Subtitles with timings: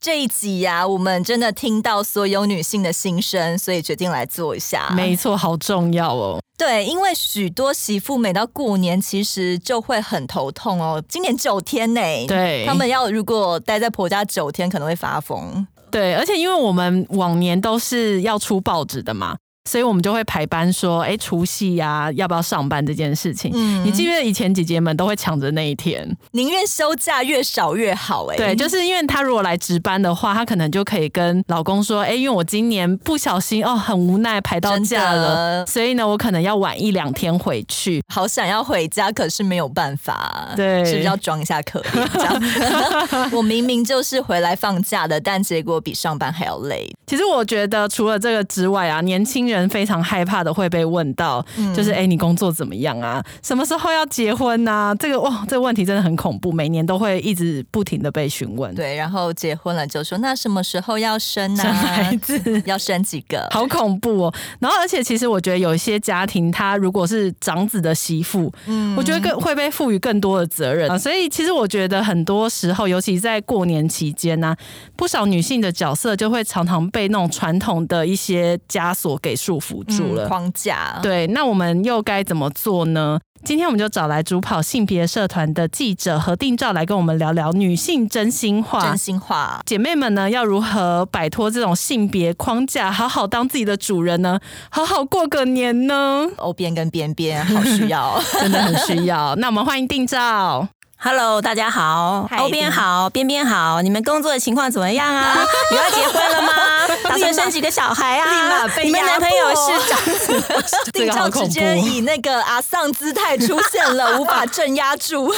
[0.00, 4.90] 这一集呀、啊，我们真的听到所有女性的心声，所以决定来做一下。
[4.94, 6.40] 没错，好重要哦。
[6.56, 11.02] 对，因为许多媳妇每到过年，其实就会很头痛哦。
[11.08, 15.66] 今年九天呢，对，他们要如果待在婆家九天，可能会发疯。
[15.90, 19.36] 对，而且因为我们往年都是要出报纸的嘛。
[19.66, 23.50] 所以我们就会排班说，哎，除夕呀，要不要上班这件事情？
[23.52, 28.26] 嗯，你记不记得以前姐姐们都会抢着那一天，宁愿休假越少越好。
[28.26, 38.00] 哎，对，就是因为她如果来值班的话，她可能就可以跟老公说，哎，因为我今年不小心哦，很无奈排到假了，所以呢，我可能要晚一两天回去。
[38.06, 43.30] 好想要回家，可是没有办法，对，是不是要装一下可怜这样？
[43.34, 46.88] 我明明就是回来放假的，但结果比上班还要累。
[47.08, 49.55] 其实我觉得，除了这个之外啊，年轻人。
[49.56, 53.24] 人非常害怕的会被问到，嗯、就是哎，你工作怎么样啊？
[53.42, 54.94] 什么时候要结婚啊？
[54.94, 58.74] 这个哇，这个问题真的很恐怖，每年都会一直不停的被询问。
[58.74, 61.66] 对，然后结婚了就说，那什么时候要生呢、啊？
[61.66, 63.48] 生孩子 要生几个？
[63.50, 64.34] 好恐怖哦！
[64.58, 70.98] 然后，而且其实我觉得有一些家庭，他如果是长子的媳妇，嗯，我觉得更会被赋予更多的责任啊。
[70.98, 74.56] 所以，其实我觉得很多时候，尤其在过年期间呢、啊，
[74.96, 79.36] 不少女性的角色就会常常被那种传统的一些枷锁给。
[79.46, 83.20] 束缚住了、嗯、框架，对，那我们又该怎么做呢？
[83.44, 88.80] 今天我们就找来主跑性别社团的记者何定照来跟我们聊聊女性真心话。
[88.80, 94.40] 真心话，姐妹们呢，要如何摆脱这种性别框架，好好当自己的主人呢？
[94.70, 96.26] 好好过个年呢？
[96.38, 99.36] 欧边跟边边好需要， 真的很需要。
[99.36, 100.66] 那我们欢迎定照。
[100.98, 105.36] Hello，大家好，欧编好，边边好，你们工作的情况怎么样啊？
[105.70, 106.52] 你要结婚了吗？
[107.04, 108.66] 打算生几个小孩啊？
[108.82, 110.90] 你们男朋友是长子？
[110.92, 115.32] 定照直接以那个阿桑姿态出现了，无法镇压住。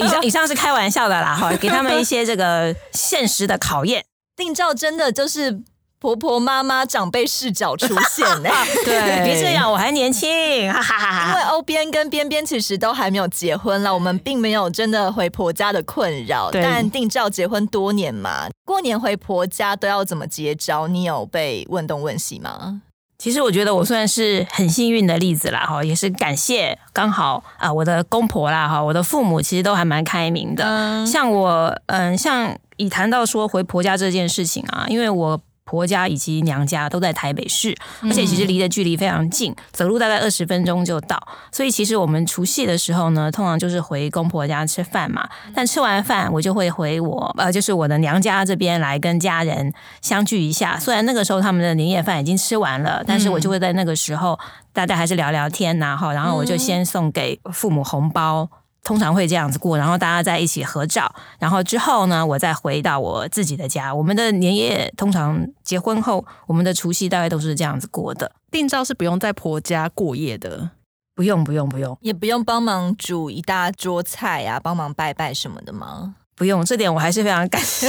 [0.00, 4.04] 以上以上是开玩笑的啦，哈，给他们一些这个现实的考验。
[4.34, 5.60] 定照真的就是。
[6.02, 10.28] 婆婆妈妈长辈视角出现呢、欸， 对，别这样，我还年轻，
[10.72, 11.28] 哈哈哈。
[11.28, 16.50] 因为欧边跟边边其实都还没有结婚了，我们并没有真的回婆家的困扰。
[16.50, 20.88] 但定照结婚多年嘛，过年回婆家都要怎么接招？
[20.88, 22.82] 你有被问东问西吗？
[23.16, 30.64] 其实我觉得我算是很幸运的例子啦，哈，也是感谢刚好啊，我的公婆啦，哈，我的父母其实都还蛮开明的。
[30.64, 35.40] 嗯、像我，嗯，像以谈到说回婆家这件事情啊，因为我。
[35.64, 41.20] 婆家以及娘家都在台北市，而且其实离的距离非常近，走路大概二十分钟就到。
[41.50, 45.28] 所以其实我们除夕的时候呢，通常就是回公婆家吃饭嘛。
[45.54, 50.78] 但吃完饭，我就会回我呃，就是我的娘家这边来跟家人相聚一下。
[50.78, 54.38] 虽然那个时候他们的年夜饭已经吃完了，但是我就会在那个时候
[54.72, 56.12] 大家还是聊聊天呐，哈。
[56.12, 58.48] 然后我就先送给父母红包。
[58.84, 63.94] 通常会这样子过，然后大家在一起合照，然后之后呢，我再回到我自己的家。
[63.94, 68.32] 我们的年夜通常结婚后，我们的除夕大概都是这样子过的。
[68.50, 70.70] 定照是不用在婆家过夜的，
[71.14, 76.16] 不用不用不用，也不用帮忙煮一大桌菜啊，帮忙拜拜什么的吗？
[76.34, 77.88] 不用，这点我还是非常感谢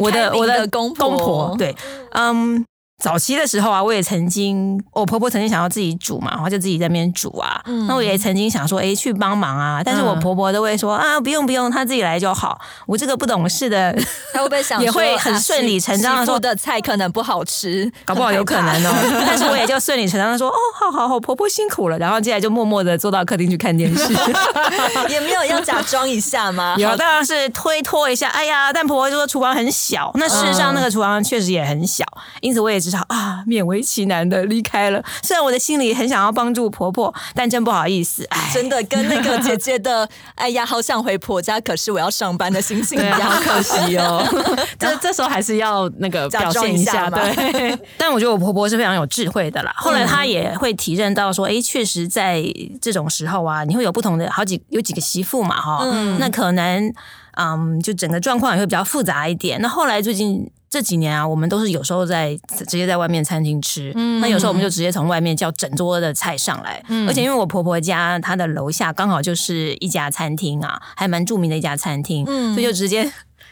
[0.00, 1.56] 我的我的公婆，公婆。
[1.56, 1.74] 对，
[2.12, 2.64] 嗯。
[3.00, 7.62] 早期的时候啊，我也曾经，我婆婆曾经想要自己煮嘛，然后就自己在那边煮啊。
[7.66, 9.80] 嗯、那我也曾经想说，哎，去帮忙啊。
[9.84, 12.60] 但是我婆婆都会说、嗯、啊，不用不用，她自己来就好。
[12.86, 13.96] 我这个不懂事的，
[14.32, 18.92] 她会不会想 也会很顺理成章的说的菜可能不好吃，搞不好有可能哦。
[19.24, 21.96] 但是我也就顺理成章的说，哦，好好好，婆婆辛苦了。
[22.00, 24.12] 然后接下来就默默的坐到客厅去看电视，
[25.08, 26.74] 也没有要假装一下吗？
[26.76, 28.28] 有，当然是推脱一下。
[28.30, 32.04] 哎呀，但婆婆就说厨房很小，那事实上那个厨房确实也很小，
[32.40, 35.02] 因此我也知道啊，勉为其难的离开了。
[35.22, 44.24] 虽然我的心里很想要帮助婆婆，但真不好意思，哎，真的跟那个姐姐的“哎呀，好想回婆家，可是我要上班”的心情一样，好可惜哦。
[44.78, 47.78] 这 这时候还是要那个表现一下，对。
[47.96, 49.72] 但我觉得我婆婆是非常有智慧的啦。
[49.76, 52.42] 后来她也会体认到说，哎，确实在
[52.80, 56.92] 这种时候啊，你会有不同的好几有几个媳妇嘛，哈，嗯，那可能
[57.36, 59.60] 嗯，就整个状况也会比较复杂一点。
[59.60, 60.48] 那后来最近。
[60.70, 73.10] 这几年啊，我们都是有时候在直接在外面餐厅吃，嗯，那有时候我们就直接从外面叫整桌的菜上来，嗯，而且因为我婆婆家她的楼下刚好就是一家餐厅啊，还蛮著名的一家餐厅，嗯，所以就直接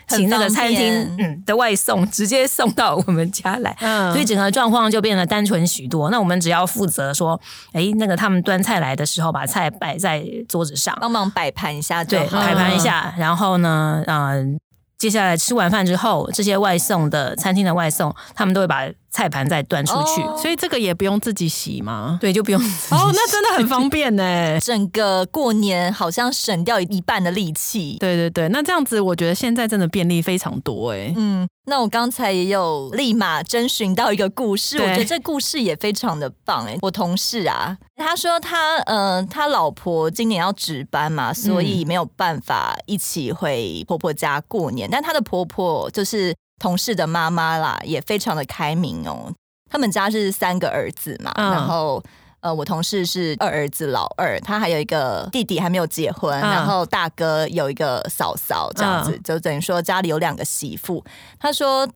[0.09, 6.11] 请那个餐厅嗯的外送直接送到我们家来，嗯，所以整个状况就变得单纯许多。
[6.11, 7.41] 那我们只要负责说，
[7.73, 14.59] 哎，那个他们端菜来的时候，把菜摆在桌子上，帮忙摆盘一下，对，摆盘一下，然后呢，嗯。
[14.99, 22.19] 接下来吃完饭之后，这些外送的餐厅的外送，他们都会把菜盘再端出去，哦，所以这个也不用自己洗吗？
[22.21, 24.61] 对，就不用哦，那真的很方便呢。
[24.61, 27.97] 整个过年好像省掉一半的力气。
[27.99, 31.15] 对对对，那这样子我觉得现在真的便利非常多哎。
[31.17, 36.77] 嗯，那我刚才也有立马征询到一个故事，我觉得这故事也非常的棒哎。
[36.83, 44.87] 我同事啊，他说他呃他老婆今年要值班嘛，所以没有办法一起回婆婆家过年。
[44.93, 49.33] 但他的婆婆就是同事的妈妈啦，也非常的开明哦。
[49.71, 52.03] 他们家是三个儿子嘛，嗯、然后
[52.41, 61.05] 呃，我同事是二儿子老二，他还有一个弟弟还没有结婚，嗯、然后大哥有一个嫂嫂，这样子、嗯、就等于说家里有两个媳妇。
[61.41, 61.89] 他说，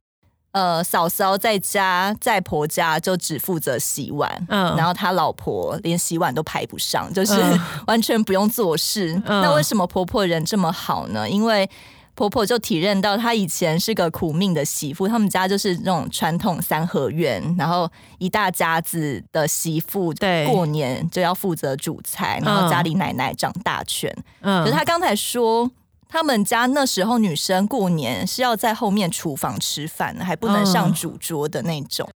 [0.51, 7.41] 呃，嫂嫂在家在婆家就只负责洗碗，嗯，然后他老婆连洗碗都排不上，就是
[7.87, 9.15] 完全不用做事。
[9.27, 11.31] 嗯、那为什么婆婆人这么好呢？
[11.31, 11.71] 因为
[12.15, 15.09] 婆婆就体认到，她以前是个苦命的媳妇。
[15.09, 24.15] 他们家就是那种传统三合院，然后一大家子的媳妇，对，过年就要负责煮菜，然后家里奶奶掌大权。
[24.41, 25.71] 嗯，可是她刚才说，
[26.09, 32.09] 他们家那时候女生过年是要在后面厨房吃饭，还不能上主桌的那种。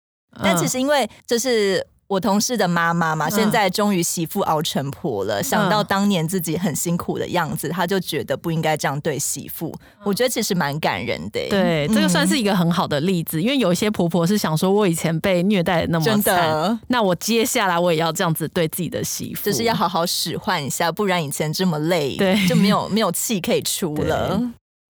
[0.43, 1.87] 但其实因为就是。
[2.13, 5.41] 我同事的妈妈嘛，现在终于媳妇熬成婆了。
[5.41, 9.75] 嗯、想到当年自己很辛苦的样子，她就觉得不应该这样对媳妇。
[10.05, 11.41] 我觉得其实蛮感人的。
[11.49, 13.41] 对，这个算是一个很好的例子。
[13.41, 24.39] 嗯、因为有一些婆婆是想说，我以前被虐待那么惨，那我接下来我也要这样子对自己的媳妇，就是要好好使唤一下，不然以前这么累，对，就没有没有气可以出了。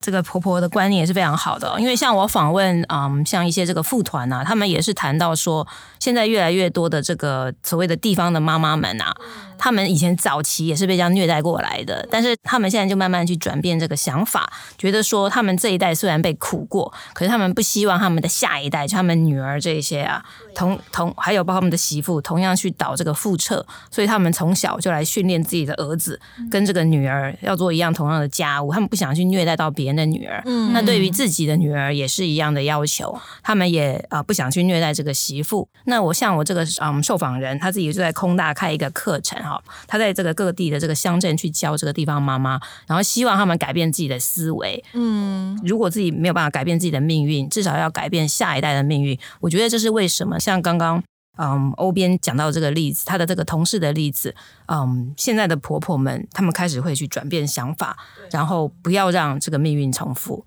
[0.03, 5.67] 这个婆婆的观念也是非常好的哦，因为像我访问，嗯，像一些这个妇团啊，他们也是谈到说，
[6.01, 9.15] 现在越来越多的这个所谓的地方的妈妈们啊。
[9.59, 20.21] 他们以前早期也是被这样虐待过来的，但是他们现在就慢慢去转变这个想法，觉得说他们这一代虽然被苦过，可是他们不希望他们的下一代，就他们女儿这些啊，
[20.53, 26.21] 同同还有包括他们的媳妇，同样去倒这个覆辙，所以他们从小就来训练自己的儿子
[26.51, 30.43] 跟这个女儿要做一样同样的家务，他们不想去虐待到别人的女儿。
[30.47, 35.69] 嗯，那对于自己的女儿也是一样的要求，他们也啊、呃、不想去虐待这个媳妇。
[35.85, 39.63] 那我像我这个嗯受访人，他自己就在空大开一个课程哈。
[39.87, 44.83] 他在这个各地的这个乡镇去教这个地方妈妈，然后希望他们改变自己的思维。
[44.93, 49.19] 嗯，如果自己没有办法改变自己的命运，至少要改变下一代的命运。
[49.41, 50.39] 我觉得这是为什么。
[50.39, 51.03] 像刚刚
[51.39, 54.35] 嗯欧边讲到这个例子，他的这个同事的例子，
[54.67, 57.97] 嗯，现在的婆婆们她们开始会去转变想法，
[58.31, 60.45] 然后不要让这个命运重复。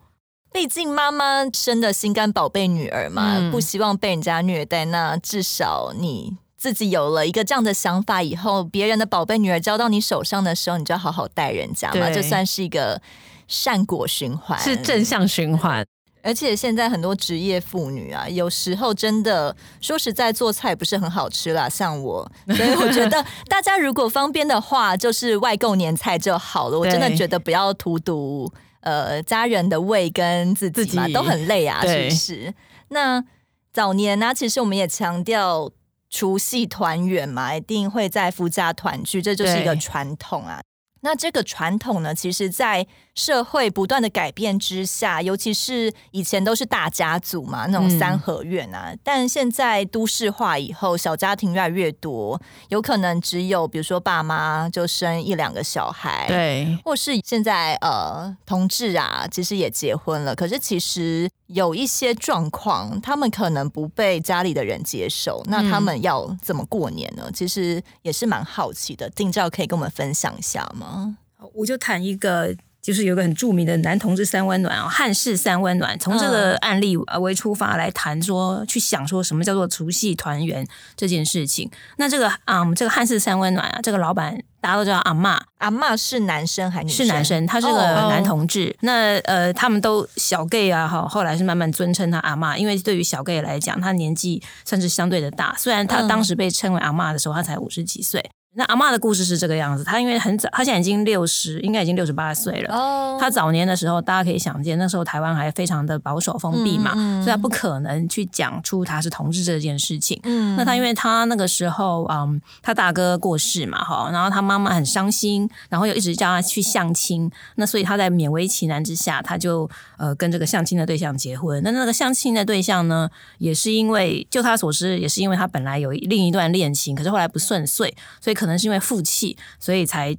[0.52, 4.86] 毕竟妈妈生的心肝宝贝女儿嘛，嗯、不希望被人家虐待。
[4.86, 6.38] 那至少你。
[6.58, 13.00] 自己有了一个这样的想法以后，别人的宝贝女儿交到你手上的时候，你就要好好待人家嘛，就算是一个
[13.48, 15.86] 善果循环，是正向循环。
[16.25, 21.69] 而且现在很多职业妇女啊，有时候真的说实在，做菜不是很好吃啦。
[21.69, 26.80] 像我，所以我觉得 大家如果方便的话，就是外购年菜就好了。
[26.80, 28.51] 我真的觉得不要荼毒
[28.81, 32.54] 呃家人的胃跟自己嘛，己都很累啊，是不是？
[32.89, 33.24] 那
[33.71, 35.71] 早年呢、啊，其实我们也强调。
[36.07, 40.62] 除夕团圆嘛，一定会在夫家团聚，这就是一个传统啊。
[41.01, 67.24] 那这个传统呢，其实，在社会不断的改变之下，尤其是以前都是大家族嘛，那种三合院啊，嗯、但现在都市化以后，小家庭越来越多，有可能只有比如说爸妈就生一两个小孩，对，或是现在呃同志啊，其实也结婚了，可是其实有一些状况，他们可能不被家里的人接受，那他们要怎么过年呢？
[67.28, 71.18] 嗯、其实也是蛮好奇的，定照可以跟我们分享一下吗？
[71.54, 80.63] 我就谈一个，就是有个很著名的男同志三温暖啊，汉室三温暖，从这个案例为出发来谈说，去想说什么叫做除夕团圆
[80.95, 81.68] 这件事情。
[81.97, 87.07] 那这个啊、嗯，这个汉室三温暖啊，这个老板大家都知道阿嬷，阿嬷是男生还是女生？
[87.07, 88.68] 是男生，他是个男同志。
[88.68, 88.75] Oh.
[88.81, 98.23] 那呃，他们都小 gay 啊，哈，后来是慢慢尊称他阿嬷，因为对于小 gay 来讲，他年纪算是相对的大，虽然他当时被称为阿嬷的时候，他才五十几岁。
[98.57, 102.74] 那阿嬷的故事是这个样子，她因为很早，她现在已经六十，应该已经六十八岁了。
[102.74, 110.18] 哦，她早年的时候，大家可以想见，那时候台湾还非常的保守封闭嘛，嗯嗯、所以她不可能去讲出她是同志这件事情。
[110.24, 121.62] 嗯，那她因为她那个时候，嗯，她大哥过世嘛，哈，然后她妈妈很伤心，然后又一直叫她去相亲，那所以她在勉为其难之下，她就呃跟这个相亲的对象结婚。
[121.62, 128.44] 那那个相亲的对象呢，也是因为就她所知，也是因为她本来有另一段恋情，可是后来不顺遂，所以可。
[128.45, 130.16] 可能是因为负气，所以才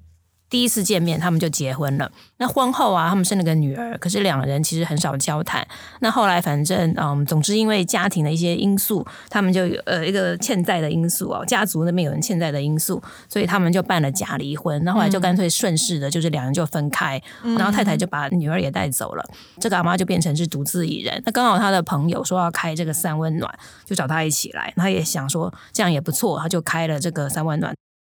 [0.48, 2.10] 第一次见面，他们就结婚了。
[2.38, 5.66] 那婚后啊，他们生了个女儿，可是两人其实很少交谈。
[6.00, 14.82] 那后来反正嗯，总之因为家庭的一些因素，他们就有呃一个欠债的因素哦，家族那边有人欠债的因素，所以他们就办了假离婚。
[14.84, 19.24] 那后来就干脆顺势的，就是两人就分开，嗯、然后太太就把女儿也带走了，
[19.60, 21.22] 这个阿妈就变成是独自一人。
[21.26, 23.52] 那刚好他的朋友说要开这个三温暖，
[23.84, 24.72] 就找他一起来。
[24.76, 27.74] 他也想说这样也不错，他就开了这个三温暖。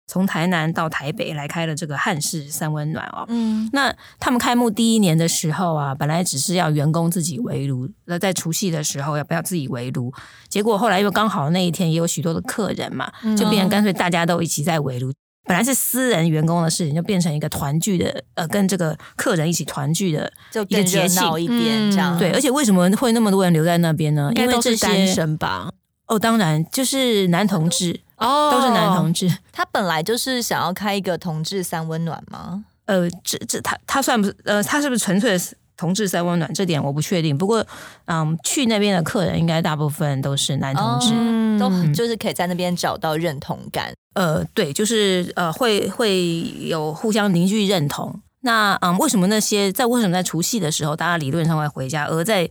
[0.08, 10.10] 从台南到台北来开了这个汉式三温暖哦，嗯，那他们开幕第一年的时候啊，本来只是要员工自己围炉，那在除夕的时候要不要自己围炉？
[10.48, 15.12] 结果后来因为刚好那一天也有许多的客人嘛，就变成干脆大家都一起在围炉。
[15.44, 20.32] 本来是私人员工的事情，就变成一个团聚的，呃，跟这个客人一起团聚的
[20.68, 22.18] 一个节庆一点这样。
[22.18, 24.32] 对，而且为什么会那么多人留在那边呢？
[24.34, 25.70] 因为这些单身吧？
[26.06, 28.00] 哦，当然就是男同志。
[28.18, 29.32] 哦，都是男同志。
[29.52, 32.64] 他本来就是想要开一个同志三温暖吗？
[32.86, 36.52] 呃，这这他他算不是呃，他是不是纯粹是同志三温暖？
[36.54, 37.36] 这点我不确定。
[37.36, 37.64] 不过，
[38.06, 43.92] 嗯，去那边的客人应该大部分都是男同志，哦、都就是可以在那边找到认同感。
[44.14, 48.20] 呃，对，就是呃，会会有互相凝聚认同。
[48.40, 52.48] 那嗯，为什么那些在为什么在除夕的时候，大家理论上会回家，而在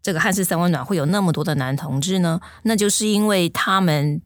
[0.00, 2.40] 这个汉式三温暖会有那么多的男同志呢？
[2.62, 4.22] 那就是因为他们。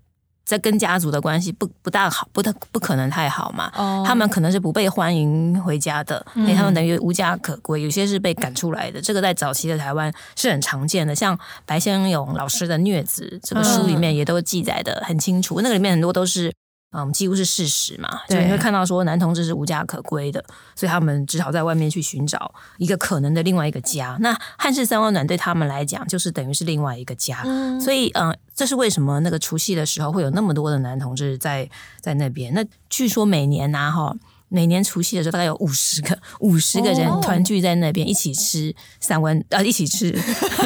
[0.47, 3.71] 在跟家族的关系不不大好，不太不可能太好嘛。
[3.75, 4.07] Oh.
[4.07, 7.83] 他们可能是不被欢迎回家的，因为他们等于无家可归。
[7.83, 11.15] 有些是被赶出来的，这个在早期的台湾是很常见的。
[11.15, 11.37] 像
[11.67, 16.53] 白先勇老师的《虐子》这个书里面也都记载的很清楚，那个里面很多都是。
[16.97, 20.43] 嗯，几乎是事实嘛，就你会看到说男同志是无家可归的，
[20.75, 24.17] 所以他们只好在外面去寻找一个可能的另外一个家。
[24.21, 27.43] 那汉室三温暖对他们来讲，就是等于是另外一个家。
[27.45, 31.69] 嗯，所以嗯，这是为什么那个除夕的时候会有那么多的男同志在
[32.01, 32.55] 在那边？
[32.55, 34.17] 那据说每年呢，哈。
[34.49, 40.09] 每年除夕的时候，大概有五十个 五十个人团聚在那边，一起吃三温呃，一起吃，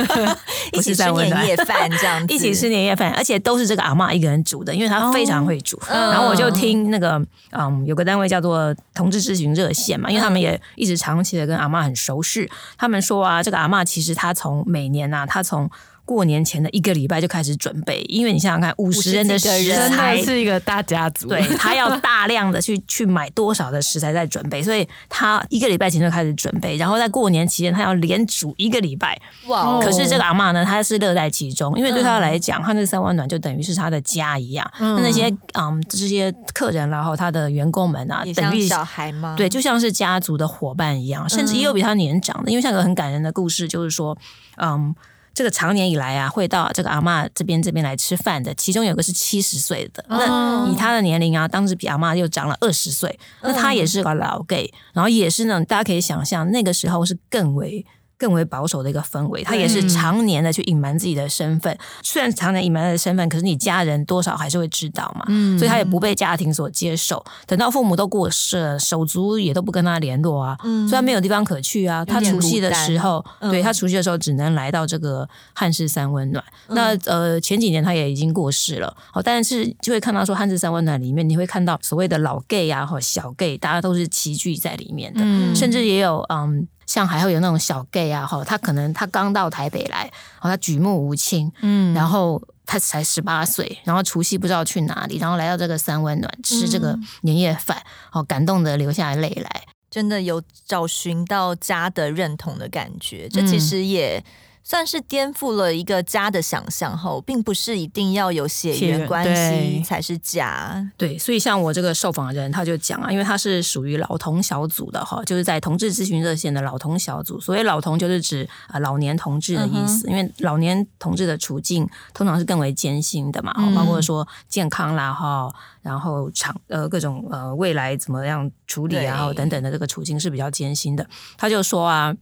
[0.73, 5.77] 一起吃年夜饭这样子， 一起吃年夜饭，而且都是这个阿嬷一个人煮的，因为她非常会煮。
[5.89, 7.21] 哦、然后我就听那个
[7.53, 15.69] 嗯，有个单位叫做同志咨询热线嘛，因为他们也一直长期的跟阿嬷很熟识，他们说啊，这个阿嬷其实她从每年啊，她从
[16.11, 19.49] 过年前的一个礼拜就开始准备，因为你想想看，五十人的食
[19.91, 29.17] 材真的是一个大家族，对，他要大量的去去买多少的食材在准备，所以他一个礼拜前就开始准备，然后在过年期间他要连煮一个礼拜。
[29.47, 29.79] 哇！
[29.79, 34.69] 可是这个阿妈呢，她是乐在其中，因为对她来讲，汉式三温暖就等于是她的家一样。
[34.81, 39.37] 嗯，那些嗯这些客人，然后他的员工们啊，等于小孩吗？
[39.37, 44.19] 对，就像是家族的伙伴一样，甚至也有比他年长的，因为像个很感人的故事，就是说，
[44.57, 44.93] 嗯。
[45.33, 57.85] 这个常年以来啊，会到这个阿嬷这边这边来吃饭的，其中有个是七十岁的，那以他的年龄啊，当时比阿嬷又长了二十岁，那他也是个老 gay，然后也是那种大家可以想象，那个时候是更为。
[58.21, 61.73] 更为保守的一个氛围，他也是常年的去隐瞒自己的身份。
[61.73, 65.25] 嗯、虽然常年隐瞒他的身份，可是你家人多少还是会知道嘛。
[65.29, 67.25] 嗯，所以他也不被家庭所接受。
[67.47, 70.55] 等到父母都过世了，手足也都不跟他联络啊。
[70.65, 72.05] 嗯，所以他没有地方可去啊。
[72.05, 76.45] 他除夕的时候，嗯、对他除夕的时候只能来到这个汉室三温暖。
[76.69, 78.95] 嗯、那呃前几年他也已经过世了。
[79.11, 85.21] 好，但是就会看到说汉室三温暖里面，你会看到所谓的老 gay 啊或小 gay，大家都是齐聚在里面的。
[85.25, 86.69] 嗯，甚至也有嗯。
[86.91, 97.81] 像还会有那种小 gay 啊，哈，他可能他刚到台北来，他举目无亲，嗯，然后他才十八岁，然后除夕不知道去哪里，然后来到这个三温暖吃这个年夜饭，
[98.11, 104.25] 好、嗯、感动的流下泪来，真的有找寻到家的认同的感觉，这其实也。
[104.63, 110.89] 嗯算是颠覆了一个家的想象后，并不是一定要有血缘关系才是家。
[110.97, 117.41] 对，所以像我这个受访的人，他就讲啊，因为他是属于老同小组的哈，就是在同志咨询热线的老同小组。
[117.41, 120.07] 所谓老同，就是指啊老年同志的意思。
[120.07, 125.53] 嗯、因为老年同志的处境通常是更为艰辛的嘛，嗯、包括说健康啦哈，
[125.83, 131.05] 然后长呃各种呃未来怎么样处理啊，等等的这个处境是比较艰辛的。
[131.37, 132.15] 他就说啊。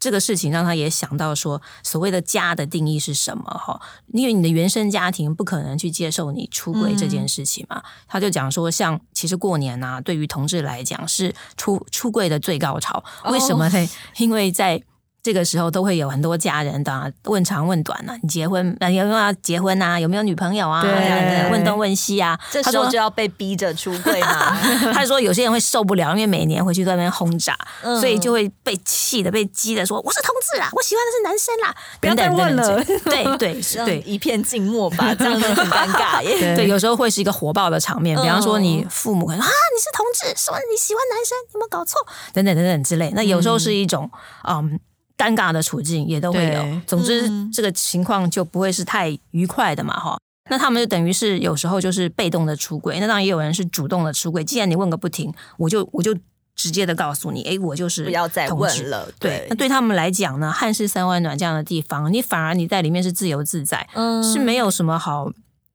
[0.00, 3.44] 这个事情让他也想到说，所谓的家的定义是什么？
[3.44, 3.80] 哈，
[4.12, 7.78] 因为你的原生家庭不可能去接受你出轨这件事情嘛。
[7.78, 13.02] 嗯、他就讲说，像其实过年啊，对于同志来讲是出出柜的最高潮。
[13.30, 13.84] 为什么呢？
[13.84, 13.88] 哦、
[14.18, 14.82] 因为在
[15.20, 19.98] 这个时候都会有很多家人的问长问短呢、啊，你结婚有没有要结婚啊？
[19.98, 20.80] 有没有女朋友啊？
[20.80, 22.38] 对，问东问西啊。
[22.50, 24.56] 这时候就要被逼着出柜嘛。
[24.94, 32.82] 他说有些人会受不了，因为每年回去都在那边轰炸，嗯、所以就会被气的、被激的说：“我是同志啦，我喜欢的是男生啦。”不要再问了。
[33.04, 36.38] 对对 对，一片静默吧，这样子很尴尬 耶。
[36.38, 38.16] 对，对，有时候会是一个火爆的场面。
[38.16, 42.00] 比方说，你父母可能啊，你是同志，说你喜欢男生，有没有搞错？
[42.32, 43.10] 等等等等之类。
[43.14, 44.10] 那有时候是一种
[44.48, 44.78] 嗯。
[45.18, 50.16] 尴尬的处境也都会有，总之这个情况就不会是太愉快的嘛，哈。
[50.48, 54.42] 那他们就等于是有时候就是被动的出轨，那当然也有人是主动的出轨。
[54.42, 56.16] 既然你问个不停，我就我就
[56.56, 59.06] 直接的告诉你，哎，我就是不要再问了。
[59.18, 65.30] 对，那对他们来讲呢，汉室三温暖这样的地方，你反而你在里面是自由自在，嗯，是没有什么好。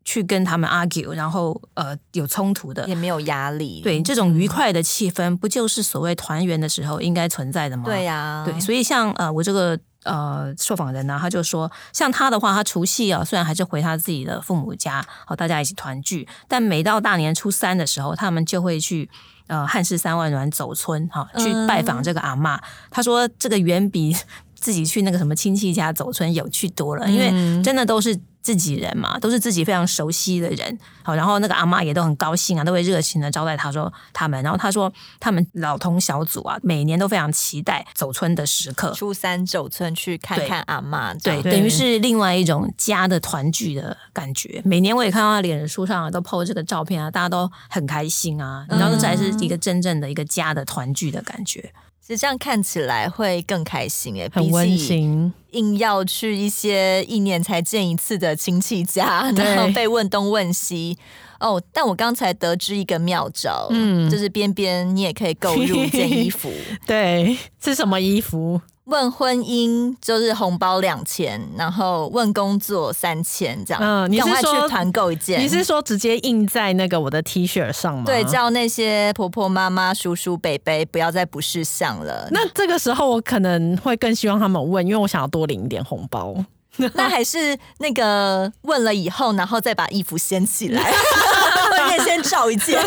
[0.06, 3.82] 去跟他们 argue，然后呃有冲突的，也没有压力。
[3.82, 7.84] 对，这种愉快的气氛，不就是所谓团圆的时候应该存在的吗？
[7.86, 19.10] 对呀、啊，对，所以像呃我这个呃受访人呢，他就说，像他的话，他除夕啊虽然还是回他自己的父母家，好大家一起团聚，但每到大年初三的时候，他们就会去
[19.48, 22.58] 呃汉室三万暖走村哈，去拜访这个阿嬷。
[22.58, 24.14] 嗯、他说这个远比
[24.54, 28.20] 自己去那个什么亲戚家走村有趣多了，因为真的都是。
[28.44, 44.62] 自己人嘛，都是自己非常熟悉的人，好，然后那个阿妈也都很高兴啊，都会热情的招待他说他们，然后他说他们老同小组啊，每年都非常期待走村的时刻，初三走村去看看阿妈，对，等于是另外一种家的团聚的感觉。
[44.66, 51.72] 每年我也看到他脸书上都 po 这个照片啊，大家都很开心啊，然后这才是一个真正的一个家的团聚的感觉。
[52.06, 55.32] 其实这样看起来会更开心诶，很温馨。
[55.52, 60.98] 硬要去一些一年才见一次的亲戚家， 然后被问东问西。
[61.40, 66.52] 哦，但我刚才得知一个妙招，嗯，就是边边你也可以购入一件衣服。
[66.86, 68.60] 对，是什么衣服？
[68.86, 73.82] 问婚姻就是红包两千，然后问工作三千，这样。
[73.82, 75.40] 嗯，你是说去团购一件？
[75.40, 78.04] 你是说直接印在那个我的 T 恤上吗？
[78.06, 82.28] 对，叫那些婆婆妈妈、叔叔伯伯不要再不识相了。
[82.32, 86.36] 那这个时候我可能会更希望他们问，因为我想要多领一点红包。
[86.96, 90.82] 那还是那个问了以后，然后再把衣服掀起来，
[91.72, 92.82] 外面先照一件，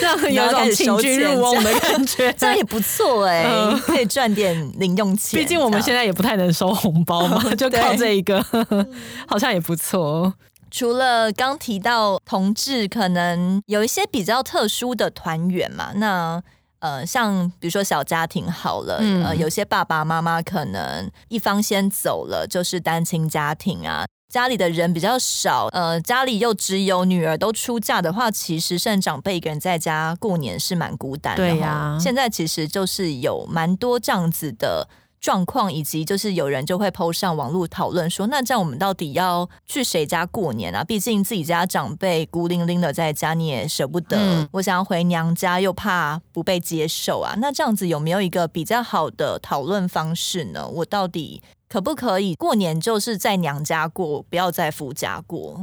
[0.00, 5.40] 这样有种请君入瓮的感觉，这样也不错哎、欸，嗯、可以赚点零用钱。
[5.40, 8.44] 毕竟我们现在也不太能收红包嘛， 就靠这一个，
[9.28, 10.34] 好像也不错。
[10.70, 16.42] 除了刚提到同志，可能有一些比较特殊的团圆嘛，那。
[16.82, 31.42] 呃，像比如说小家庭好了，嗯、呃，有些爸爸妈妈可能一方先走了，就是单亲家庭啊，家里的人比较少，呃，家里又只有女儿都出嫁的话，其实剩长辈一个人在家过年是蛮孤单的。
[31.42, 34.88] 对呀、啊，现在其实就是有蛮多这样子的。
[35.22, 40.82] 状况以及就是有人就会 PO 上网络讨论说，那这样我们到底要去谁家过年啊？
[40.82, 44.18] 毕竟自己家长辈孤零零的在家，你也舍不得。
[44.18, 47.36] 嗯、我想要回娘家，又怕不被接受啊。
[47.38, 50.66] 那这样子有没有一个比较好的讨论方式呢？
[50.66, 55.60] 我到底可不可以过年就是在娘家过，不要在夫家过？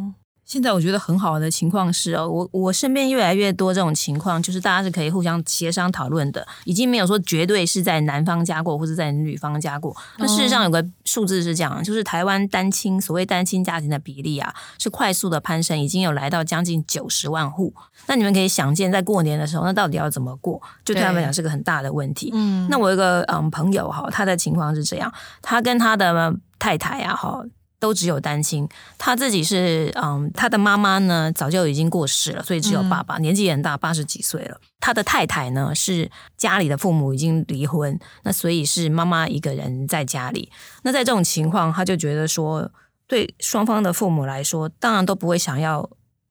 [0.49, 9.95] 现在我觉得很好的情况是哦，我我身边越来越多这种情况，就是大家是可以互相协商讨论的，已经没有说绝对是在男方家过或者在女方家过。
[10.17, 17.71] 那事实上有个数字是这样，就是台湾单亲所谓单亲家庭的比例啊，是快速的攀升，已经有来到将近九十万户。
[18.07, 22.31] 那你们可以想见，在过年的时候，那到底要怎么过，就对他们来讲是个很大的问题。
[22.33, 27.43] 嗯，那我有一个嗯朋友哈，他的情况是这样，他跟他的太太啊哈。
[27.79, 34.59] 都只有单亲，他自己是嗯，他的妈妈呢早就已经过世了，所以只有爸爸，嗯、年纪也很大，八十几岁了。
[34.79, 40.51] 他的太太呢是家里的父母已经离婚，那所以是妈妈一个人在家里。
[40.83, 42.69] 那在这种情况，他就觉得说，
[43.07, 45.89] 对双方的父母来说，当然都不会想要。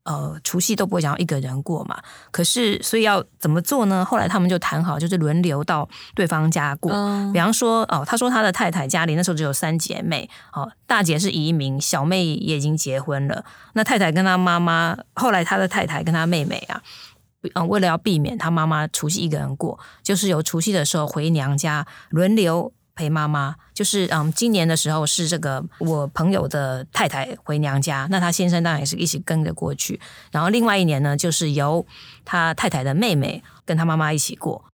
[0.08, 4.02] 呃，除夕都不会想要一个人过嘛，可是所以要怎么做呢？
[4.02, 6.90] 后来他们就谈好，就是轮流到对方家过。
[6.90, 13.44] 嗯、比方说，哦，他说他的太太家里那时候只有三姐妹，哦，大姐是移民，小妹也已经结婚了。
[13.74, 16.80] 那太太跟他妈妈，后来他的太太跟他妹妹啊，
[17.52, 22.72] 嗯，为了要避免他妈妈除夕一个人过，就是有除夕的时候回娘家轮流。
[22.98, 30.00] 陪妈妈，就是嗯，今年的时候是这个我朋友的太太回娘家，那他先生当然也是一起跟着过去。
[30.32, 31.86] 然后另外一年呢，就是由
[32.24, 34.64] 他太太的妹妹跟他妈妈一起过。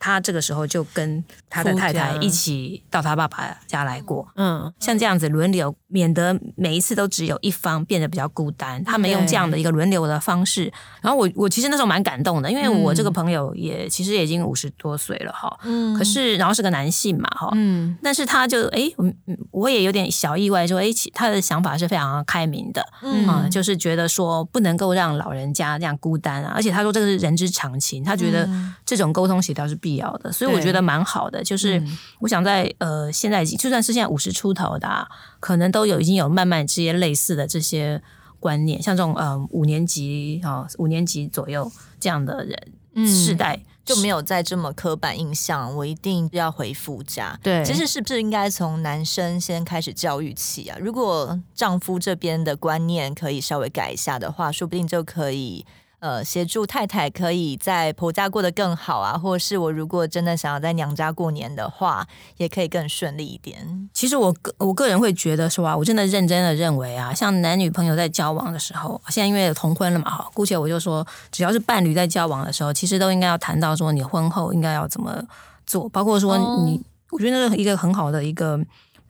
[0.00, 4.26] 他这个时候就跟他的太太一起到他爸爸家来过。
[4.34, 8.82] 嗯，像这样子轮流，免得每一次都只有一方变得比较孤单。
[8.82, 10.72] 他们用这样的一个轮流的方式。
[11.02, 15.54] 然后我我其实那时候蛮感动的，因为我这个朋友也其实也已经五十多岁了哈。
[15.64, 17.50] 嗯，可是然后是个男性嘛哈。
[17.52, 19.12] 嗯，但是他就哎，我
[19.50, 22.82] 我也有点小意外，说哎，他的想法是非常开明的。
[23.02, 28.48] 嗯，就是觉得说不能够让老人家这样孤单啊，而且他说这个是人之常情，他觉得
[28.86, 29.89] 这种沟通协调是必。
[29.90, 31.42] 必要的，所以我觉得蛮好的。
[31.42, 31.82] 就是
[32.20, 35.08] 我想在呃，现在已经就算是现在五十出头的，啊，
[35.40, 38.00] 可能都有已经有慢慢这些类似的这些
[38.38, 47.36] 观念，像这种呃五年级啊，五年级左右这样的人，嗯，世代就没有再这么刻板印象，我一定要回夫家。
[47.42, 50.78] 对，其实是不是应该从男生先开始教育起啊？
[50.80, 55.66] 如果丈夫这边的观念可以稍微改一下的话，说不定就可以。
[56.00, 62.06] 呃，协助太太可以在婆家过得更好啊，或者是我如果真的想要在娘家过年的话，
[62.38, 63.88] 也可以更顺利一点。
[63.92, 75.22] 其实我个我个人会觉得说啊，我真的认真的认为啊，像男女朋友在交往的时候，现在因为同婚了嘛，哈，姑且我就说，只要是伴侣在交往的时候，其实都应该要谈到说，你婚后应该要怎么
[75.66, 78.58] 做，包括说你，哦、我觉得那是一个很好的一个。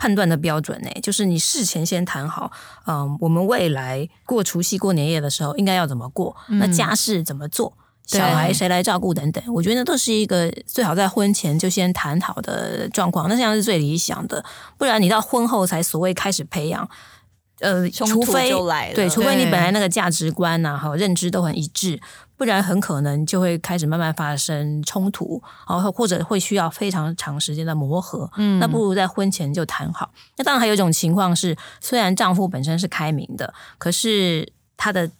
[0.00, 2.50] 判断的标准呢，就是你事前先谈好，
[2.86, 7.70] 嗯，我们未来过除夕、过年夜的时候应该要怎么过，嗯、那家事怎么做，
[8.06, 14.42] 小孩谁来照顾等等，我觉得那都是一个最好在婚前就先谈好的状况，那这样是最理想的。
[14.78, 16.88] 不然你到婚后才所谓开始培养，
[17.60, 18.52] 呃，除非
[18.94, 22.00] 对，除非你本来那个价值观呐、啊、和认知都很一致。
[22.36, 28.30] 不然很可能就会开始慢慢发生冲突，然后或者会需要非常长时间的磨合。
[28.38, 30.10] 嗯，那不如在婚前就谈好。
[30.38, 35.10] 那当然还有一种情况是，虽然丈夫本身是开明的，可是他的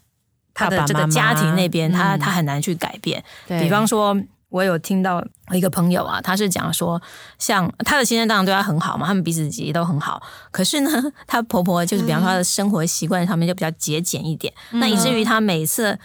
[0.55, 3.22] 他的这个家庭那边，他他很难去改变。
[3.46, 4.16] 比方说，
[4.50, 7.00] 我有听到一个朋友啊，他是讲说，
[7.38, 10.22] 像他的先生当然对他很好嘛，他们彼此也都很好。
[10.50, 10.90] 可是呢，
[11.26, 15.98] 他婆婆就是比方说他的生活习惯上面就比较节俭一点，那以至于他每次。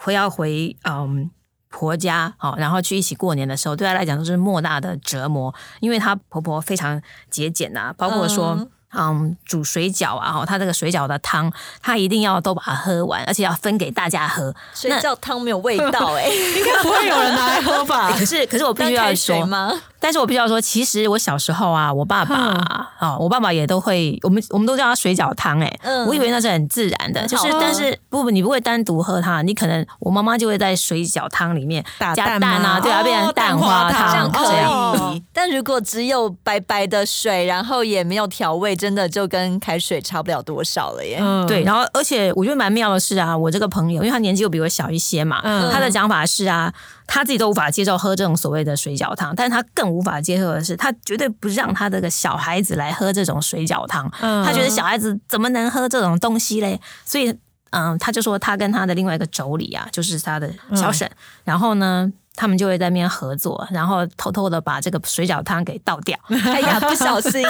[0.00, 1.28] 回要回嗯
[1.70, 8.54] 婆家好，然后去一起过年的时候，对她来讲都是莫大的折磨，因为她婆婆非常节俭呐，包括说。
[8.56, 14.54] 嗯嗯，煮水饺啊，哈，他这个水饺的汤，他一定要都把它喝完，而且要分给大家喝。
[14.74, 18.12] 水饺汤没有味道哎、欸， 应该不会有人拿来喝吧？
[18.18, 19.72] 可是，可是我必须要说吗？
[20.00, 31.84] 但是我必须要说，其实我小时候啊，我爸爸啊，哦、我爸爸也都会，我们我们都叫他水饺汤哎、我以为那是很自然的，就是，但是不不，你不会单独喝它，你可能我妈妈就会在水饺汤里面
[32.14, 34.92] 加蛋啊，对啊，变成蛋花汤，哦、这样。
[34.94, 35.08] 可以。
[35.08, 38.78] 哦、但如果只有白白的水，然后也没有调味。
[38.78, 41.18] 真的就跟开水差不了多少了耶。
[41.20, 46.72] 嗯，对，然后而且我觉得蛮妙的是啊，我这个朋友，因为他年纪又比我小一些嘛，嗯，他的讲法是啊，
[47.08, 54.10] 他自己都无法接受喝这种所谓的水饺汤，但是他更无法接受的是，他绝对不让他这个小孩子来喝这种水饺汤。
[54.20, 56.80] 嗯，他觉得小孩子怎么能喝这种东西嘞？
[57.04, 57.34] 所以，
[57.70, 62.12] 嗯，他就说他跟他的另外一个妯娌啊，就是他的小婶，嗯，然后呢。
[62.40, 66.16] 他们就会在那边合作，然后偷偷的把这个水饺汤给倒掉。
[66.30, 67.44] 哎呀，不小心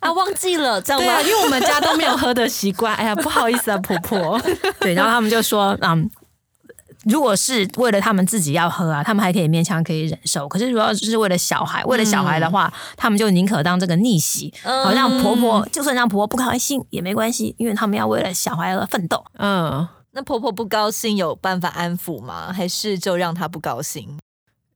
[0.00, 1.22] 啊，忘记了，这样吗？
[1.22, 2.92] 因为我们家都没有喝的习惯。
[2.96, 4.36] 哎呀，不好意思啊，婆婆。
[4.80, 6.10] 对，然后他们就说，嗯，
[7.04, 10.48] 如果是为了他们自己要喝啊，他们还可以勉强可以忍受。
[10.48, 19.24] 可是如果是为了小孩，为了小孩的话，嗯、他们就宁可当这个逆袭，好让婆婆，就算让婆婆不开心也没关系，因为他们要为了小孩而奋斗。
[19.38, 22.52] 嗯，那婆婆不高兴有办法安抚吗？
[22.52, 24.18] 还是就让她不高兴？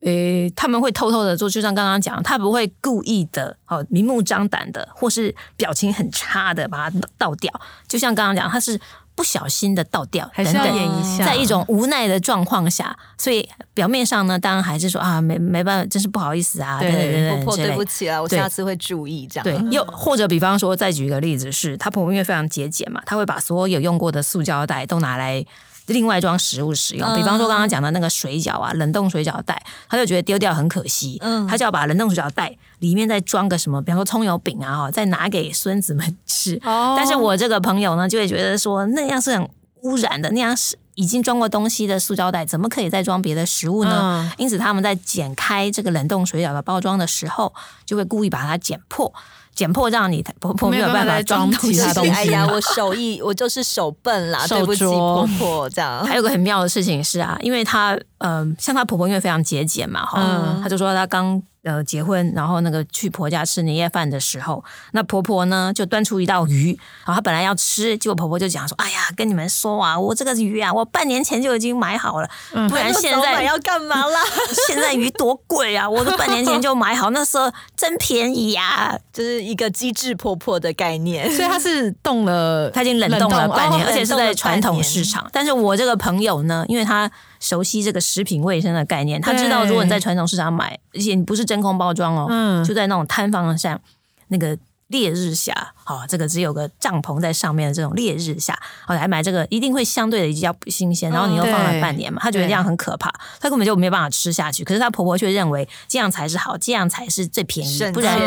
[0.03, 7.53] 诶、欸，他们会偷偷的做，就像刚刚讲，他不会故意的，哦，明目张胆的，或是表情很差的把它倒掉。
[7.89, 8.81] 就像刚刚讲，他是
[9.17, 19.45] 不小心的倒掉，还是要演一下，在一种无奈的状况下，所以表面上呢，当然还是说啊，没没办法，真是不好意思啊，对对对，婆婆对不起啊，我下次会注意这样。
[19.45, 25.45] 对，又或者比方说，再举一个例子是，他婆婆因为非常节俭嘛，他会把所有用过的塑胶袋都拿来。
[25.89, 36.59] 另外装食物使用，比方说刚刚讲的那个水饺啊，冷冻水饺袋，他就觉得丢掉很可惜，嗯，他就要把冷冻水饺袋里面再装个什么，比方说葱油饼啊，哈，再拿给孙子们吃。
[36.65, 39.49] 哦，但是我这个朋友呢，就会觉得说那样是很
[39.83, 44.01] 污染的，那样是已经装过东西的塑胶袋，怎么可以再装别的食物呢？
[44.03, 47.55] 嗯，因此他们在剪开这个冷冻水饺的包装的时候，
[47.87, 49.13] 就会故意把它剪破。
[49.59, 52.11] 剪破让你婆婆没有办法装其他东西。
[52.13, 55.69] 哎呀，我手艺我就是手笨啦，对不起婆婆。
[55.69, 72.29] 这样还有个很妙的事情是啊，因为她嗯、呃，像她婆婆因为非常节俭嘛，哈、嗯，她就说她刚呃结婚，然后那个去婆家吃年夜饭的时候，那婆婆呢就端出一道鱼，然后她本来要吃，结果婆婆就讲说：“哎呀，跟你们说啊，我这个鱼啊，我半年前就已经买好了，
[72.69, 74.21] 不然现在要干嘛啦？
[74.67, 75.89] 现在鱼多贵啊！
[75.89, 81.31] 我都半年前就买好， 那时候真便宜呀，就是一个机智婆婆的概念。
[81.33, 85.29] 所以她是冻了，她已经冷冻了半年，而且是在传统市场。
[85.33, 93.81] 但是我这个朋友呢，因为他熟悉这个食品卫生的概念，他知道如果你在传统市场买，而且你不是真空包装哦，就在那种摊放上
[94.29, 94.57] 那个。
[94.89, 104.65] 烈日下，好，这个只有个帐篷在上面的这种烈日下，好来买这个一定会相对的比较不新鲜，然后你又放了半年嘛，她觉得这样很可怕，她根本就没办法吃下去。
[104.65, 108.19] 可是她婆婆却认为这样才是好，这样才是最便宜，不然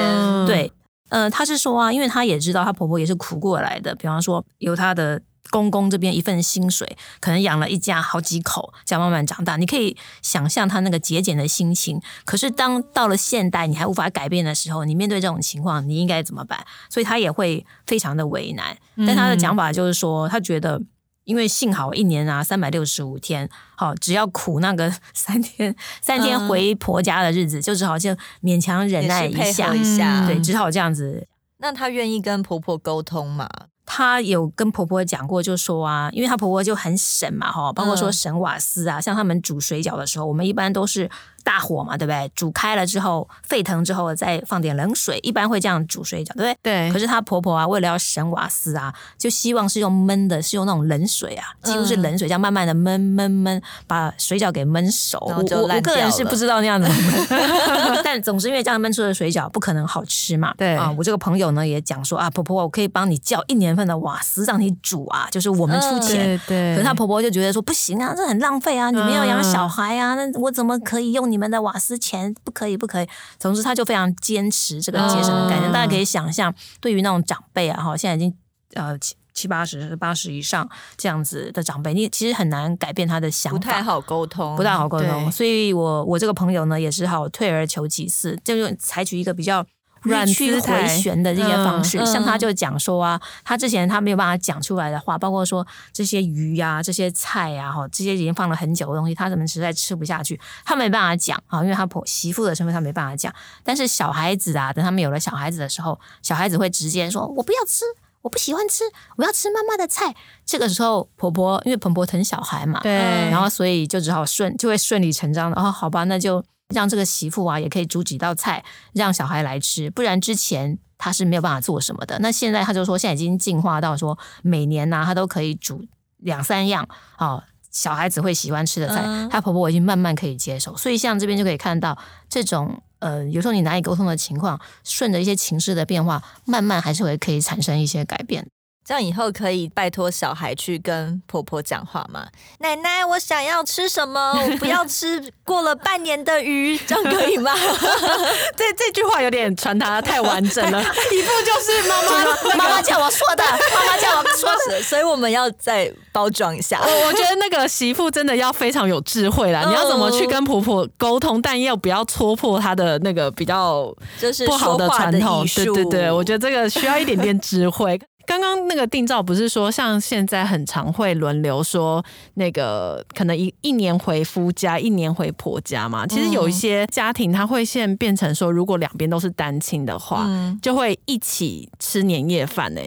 [0.45, 0.71] 对，
[1.09, 5.19] 呃，她是说啊，因为她也知道她婆婆也是苦过来的，比方说有她的。
[5.51, 9.57] 公公这边一份薪水，可能养了一家好几口，这样慢慢长大。
[9.57, 12.01] 你可以想象他那个节俭的心情。
[12.25, 16.65] 可是当到了现代，你还无法改变的时候，你面对这种情况，你应该怎么办？
[16.89, 18.75] 所以他也会非常的为难。
[19.05, 20.81] 但他的讲法就是说，他觉得，
[21.25, 31.27] 因为幸好一年啊三百六十五天，好，只要苦那个三天，三天回婆家的日子，就只好就勉强忍耐一下，一下，对，只好这样子。
[31.57, 33.49] 那他愿意跟婆婆沟通吗？
[33.85, 41.09] 她有跟婆婆讲过，就说啊，因为她婆婆就很省嘛，哈，包括说省瓦斯啊，像他们煮水饺的时候，我们一般都是。
[41.43, 42.31] 大火嘛，对不对？
[42.35, 46.57] 煮开了之后，沸腾之后再放点冷水，一般会这样煮水饺，对不对？
[46.61, 46.91] 对。
[46.91, 55.19] 可是她婆婆啊，为了要省瓦斯啊，就希望是用焖的，是用那种冷水啊，几乎是冷水，这样慢慢的焖焖焖，把水饺给焖熟。
[55.21, 60.53] 我我个人是不知道那样子焖， 但总是因为这样焖出的水饺不可能好吃嘛。
[60.57, 66.37] 对啊，我这个朋友呢也讲说啊，婆婆，我可以帮你叫一年份的瓦斯让你煮啊，就是我们出钱。
[66.37, 66.75] 对对。
[66.75, 72.35] 可是她婆婆就觉得说不行啊，这很浪费啊，你们要养小孩啊，那我怎么可以用你们的瓦斯钱？
[72.43, 73.07] 不可以，不可以。
[73.39, 75.69] 总之，他就非常坚持这个节省的概念。
[75.69, 78.37] Uh, 大家可以想象，对于那种长辈啊，哈，现在已经
[78.73, 85.31] 呃七七八十、八十以上这样子的长辈，你其实很难改变他的想法，不太好沟通，不太好沟通。
[85.31, 89.65] 所以我我这个朋友呢，也是好退而求其次，就用采取一个比较。
[90.03, 103.33] 软曲回旋的这些方式，嗯、像他就讲说啊，他之前他没有办法讲出来的话，包括说这些鱼呀、啊、这些菜呀、啊，哈，这些已经放了很久的东西，他怎么实在吃不下去，他没办法讲啊，因为他婆媳妇的身份，他没办法讲。
[103.63, 107.85] 但是小孩子啊，等他们有了小孩子的时候，小孩子会直接说：“我不要吃，
[108.23, 108.83] 我不喜欢吃，
[109.17, 112.91] 我要吃妈妈的菜。”这个时候，婆婆因为婆婆疼小孩嘛，对，
[113.29, 116.43] 然后所以就只好顺，就会顺理成章的，哦，好吧，那就。
[116.73, 122.19] 让这个媳妇啊，也可以煮几道菜让小孩来吃，不然之前他是没有办法做什么的。
[122.19, 125.83] 那现在他就说，现在已经进化到说，每年呢、啊，他都可以煮
[126.17, 128.95] 两三样哦，小孩子会喜欢吃的菜。
[129.29, 131.97] 她、嗯、婆婆已经慢慢可以接受，所以像这边就可以看到
[132.29, 138.47] 这种呃，有时候你难以沟通的情况，顺着一些情势的变化，慢慢还是会可以产生一些改变。
[138.83, 142.27] 这样以后可以拜托小孩去跟婆婆讲话吗？
[142.59, 144.33] 奶奶，我想要吃什么？
[144.41, 147.53] 我不要吃过了半年的鱼，这样可以吗？
[148.57, 150.81] 这这句话有点传达的太完整了，
[151.13, 156.79] 一副就是妈妈妈妈叫我说的，妈妈叫我说的，所以我们要再包装一下。
[156.81, 165.45] 我觉得那个媳妇真的要非常有智慧啦，你要怎么去跟婆婆沟通，但又不要戳破她的那个比较就是不好的传统。
[165.55, 167.99] 对对对，我觉得这个需要一点点智慧。
[168.31, 172.01] 刚刚那个定照不是说，像现在很常会轮流说，
[172.35, 176.07] 那个可能一一年回夫家，一年回婆家嘛。
[176.07, 180.25] 其实有一些家庭，他会现在变成说，如果两边都是单亲的话，
[180.61, 182.79] 就会一起吃年夜饭呢。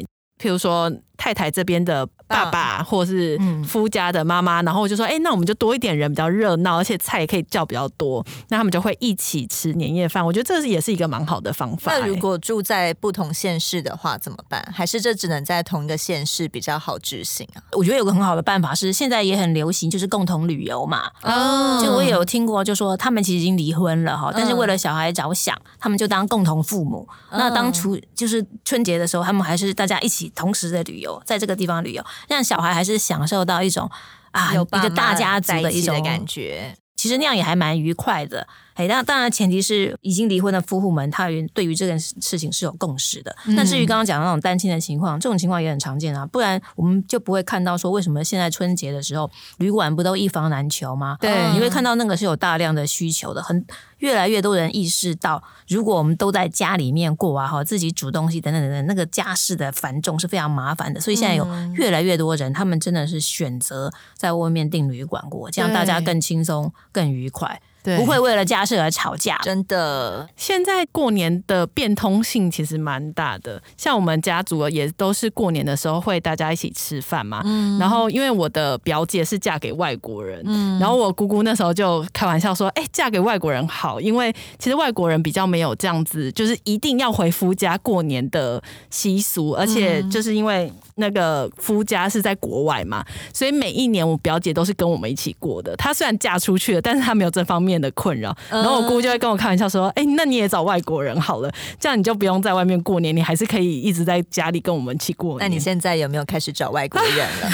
[0.43, 0.91] 譬如说。
[1.17, 10.25] 太太这边的爸爸，或是夫家的妈妈，然后我就说，哎，那我们就多一点人，比较热闹，而且菜也可以叫比较多，那他们就会一起吃年夜饭。
[10.25, 11.93] 我觉得这也是一个蛮好的方法。
[11.93, 14.67] 那如果住在不同县市的话怎么办？
[14.75, 17.63] 还是这只能在同一个县市比较好执行啊？
[17.73, 21.11] 我觉得有个很好的办法是，现在也很流行，就是共同旅游嘛。
[21.23, 27.07] 哦，就我也有听过，就说他们其实已经离婚了哈，但是为了小孩着想，他们就当共同父母。
[27.31, 33.91] 那当初就是春节的时候，他们还是大家一起同时的旅游，在这个地方旅游，让小孩还是享受到一种
[34.33, 36.77] 啊，有一个大家族的一种感觉。
[36.97, 38.47] 其实那样也还蛮愉快的。
[38.75, 43.35] 哎，那当然前提是已经离婚的夫妇们，他对于这件事情是有共识的。
[43.47, 46.27] 那、嗯、至于刚刚讲的那种单亲的情况，这种情况也很常见啊。
[46.27, 51.17] 不然我们就不会看到说，为什么现在春节的时候旅馆不都一房难求吗？
[51.21, 53.65] 对，你会看到那个是有大量的需求的，很
[53.99, 61.01] 越来越多人意识到，如果我们都在家里面过啊，哈，自己煮东西等等等等，那个家事的繁重是非常麻烦的。
[61.01, 67.61] 所以现在有越来越多人，他们真的是选择在外面订旅馆过，这样大家更轻松、更愉快。
[67.85, 69.39] 对，不会为了家事而吵架。
[69.43, 77.43] 真的，现在过年的变通性其实蛮大的，像我们家族也都是过年的时候会大家一起吃饭嘛。
[77.45, 95.75] 嗯，然后因为我的表姐是嫁给外国人，嗯，然后我姑姑那时候就开玩笑说：“哎，嫁给外国人好，因为其实外国人比较没有这样子，就是一定要回夫家过年的习俗，而且就是因为。”那个夫家是在国外嘛，所以每一年我表姐都是跟我们一起过的。
[95.77, 98.37] 她虽然嫁出去了，但是她没有这方面的困扰。
[98.49, 107.51] 然后我姑就会跟我开玩笑说：“哎、欸，那你也找外国人好了，这样你就不用在外面过年，你还是可以一直在家里跟我们一起过年。”那你现在有没有开始找外国人了？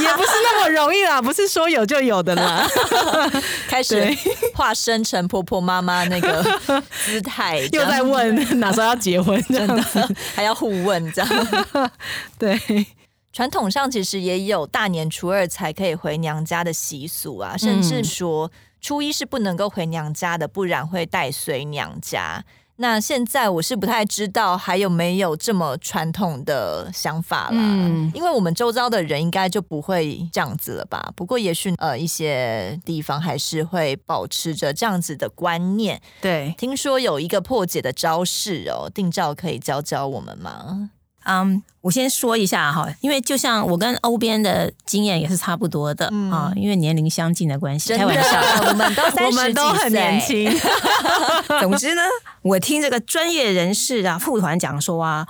[0.00, 2.66] 也不是那么容易啦，不是说有就有的啦。
[3.68, 4.06] 开始
[4.54, 6.42] 化身成婆婆妈妈那个
[7.04, 9.82] 姿态， 又在问哪时候要结婚，真的
[10.34, 11.90] 还要互问这样。
[12.38, 12.58] 对。
[13.30, 22.44] 传统上其实也有大年初二才可以回娘家的习俗啊，甚至说初一是不能够回娘家的，不然会带随娘家。
[22.80, 31.12] 那现在我是不太知道还有没有这么传统的想法啦，嗯，因为我们周遭的人应该就不会这样子了吧。
[31.16, 36.00] 不过也许呃一些地方还是会保持着这样子的观念。
[36.20, 40.90] 对，听说有一个破解的招式哦，定照可以教教我们吗？
[41.28, 50.50] 嗯，um, 我先说一下哈，因为就像我跟欧编的经验也是差不多的啊，嗯、因为年龄相近的关系，的开玩笑，我们都 我们都很年轻。
[51.60, 52.02] 总之呢，
[52.42, 55.26] 我听这个专业人士啊，副团讲说啊。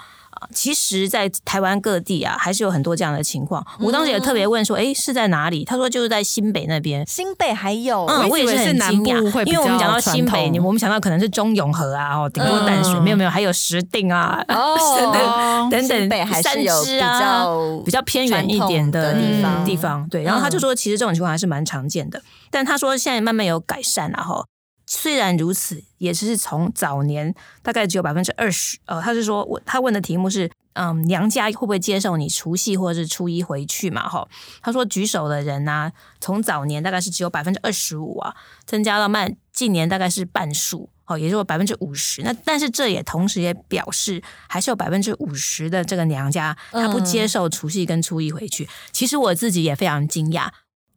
[0.55, 3.65] 其实，在台湾各地啊，还是有很多这样的情况。
[3.81, 16.09] 我当时也特别问说：“哎，是在哪里？”他说：“就是在新北那边。”新北还有，嗯，我也是很惊讶，因为我们讲到新北，我们想到可能是中永和啊，哦，顶多淡水，没有没有，还有石碇啊， 哦，等等，
[16.43, 17.45] 三芝啊，
[17.85, 20.09] 比较偏远一点的地方地方。
[20.09, 24.45] 对，然后他就说，其实这种情况还是蛮常见的，但他说现在慢慢有改善了哈。
[24.91, 28.79] 虽然如此，也是从早年大概只有百分之二十。
[28.87, 34.09] 呃，他是说，我他问的题目是，嗯，娘家会不会接受你除夕或者是初一回去嘛？
[34.09, 34.27] 哈，
[34.63, 42.23] 他说举手的人呢、啊，从早年大概是只有百分之二十五啊，增加到慢近年大概是半数，哦，也就是百分之五十。
[42.23, 48.65] 那但是这也同时也表示，还是有百分之五十的这个娘家他不接受除夕跟初一回去。
[48.65, 50.49] 嗯、其实我自己也非常惊讶。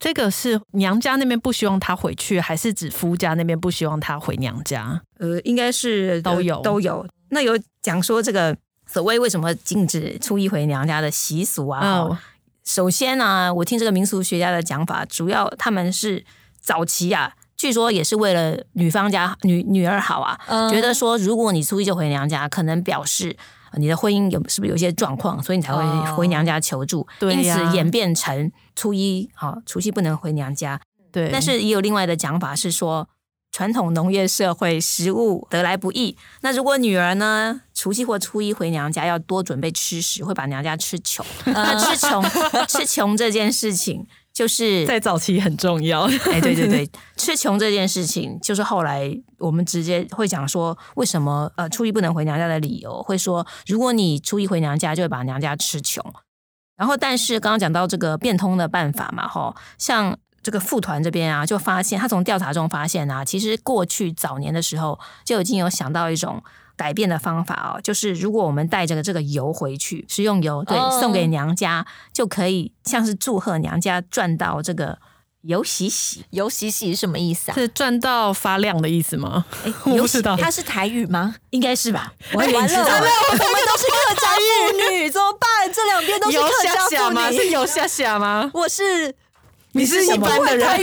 [0.02, 5.00] 这个是娘家那边不希望他回去，还是指夫家那边不希望他回娘家？
[5.20, 7.06] 呃，应该是都有都有。
[7.30, 11.88] 那有讲说这个所谓为什么禁止初一回娘家的习俗啊？
[11.88, 12.18] 哦，
[12.66, 16.26] 首先呢，啊，我听这个民俗学家的讲法，主要他们是
[16.60, 23.38] 早期啊，据说也是为了女方家女女儿好啊，嗯，觉得说如果你初一就回娘家，可能表示。
[23.78, 27.08] 你的婚姻有是不是有些状况，所以你才会回娘家求助？
[27.20, 30.80] 对，因此演变成初一好，除夕不能回娘家。
[31.12, 33.08] 对，但是也有另外的讲法是说，
[33.52, 41.26] 传统农业社会食物得来不易，那如果女儿呢，除夕或初一回娘家要多准备吃食，会把娘家吃穷。
[41.48, 42.24] 那吃穷
[42.68, 44.08] 吃穷这件事情。
[44.34, 56.04] 就是在早期很重要，哎，对对对，吃穷这件事情，就是后来我们直接会讲说，为什么呃初一不能回娘家的理由，会说如果你初一回娘家，就会把娘家吃穷。
[56.78, 66.42] 然后，但是刚刚讲到这个变通的办法嘛，哈，像这个副团这边啊，就发现他从调查中发现啊，其实过去早年的时候就已经有想到一种。
[66.82, 74.98] 改变的方法哦，就是如果我们带着这个油回去，食用油，对，送给娘家，就可以像是祝贺娘家赚到这个
[75.42, 76.26] 油洗洗。
[76.32, 77.54] 油洗洗是什么意思啊？
[77.54, 79.46] 是赚到发亮的意思吗？
[79.66, 81.36] 欸、我不知道，它是台语吗？
[81.52, 82.12] 应该是吧。
[82.34, 85.72] 完了，完了， 我们都是客家妇女，怎么办？
[85.72, 87.32] 这两边都是客家妇女吗？
[87.32, 88.50] 是油下下吗？
[88.56, 89.14] 我是。
[89.74, 90.68] 你是一般的人，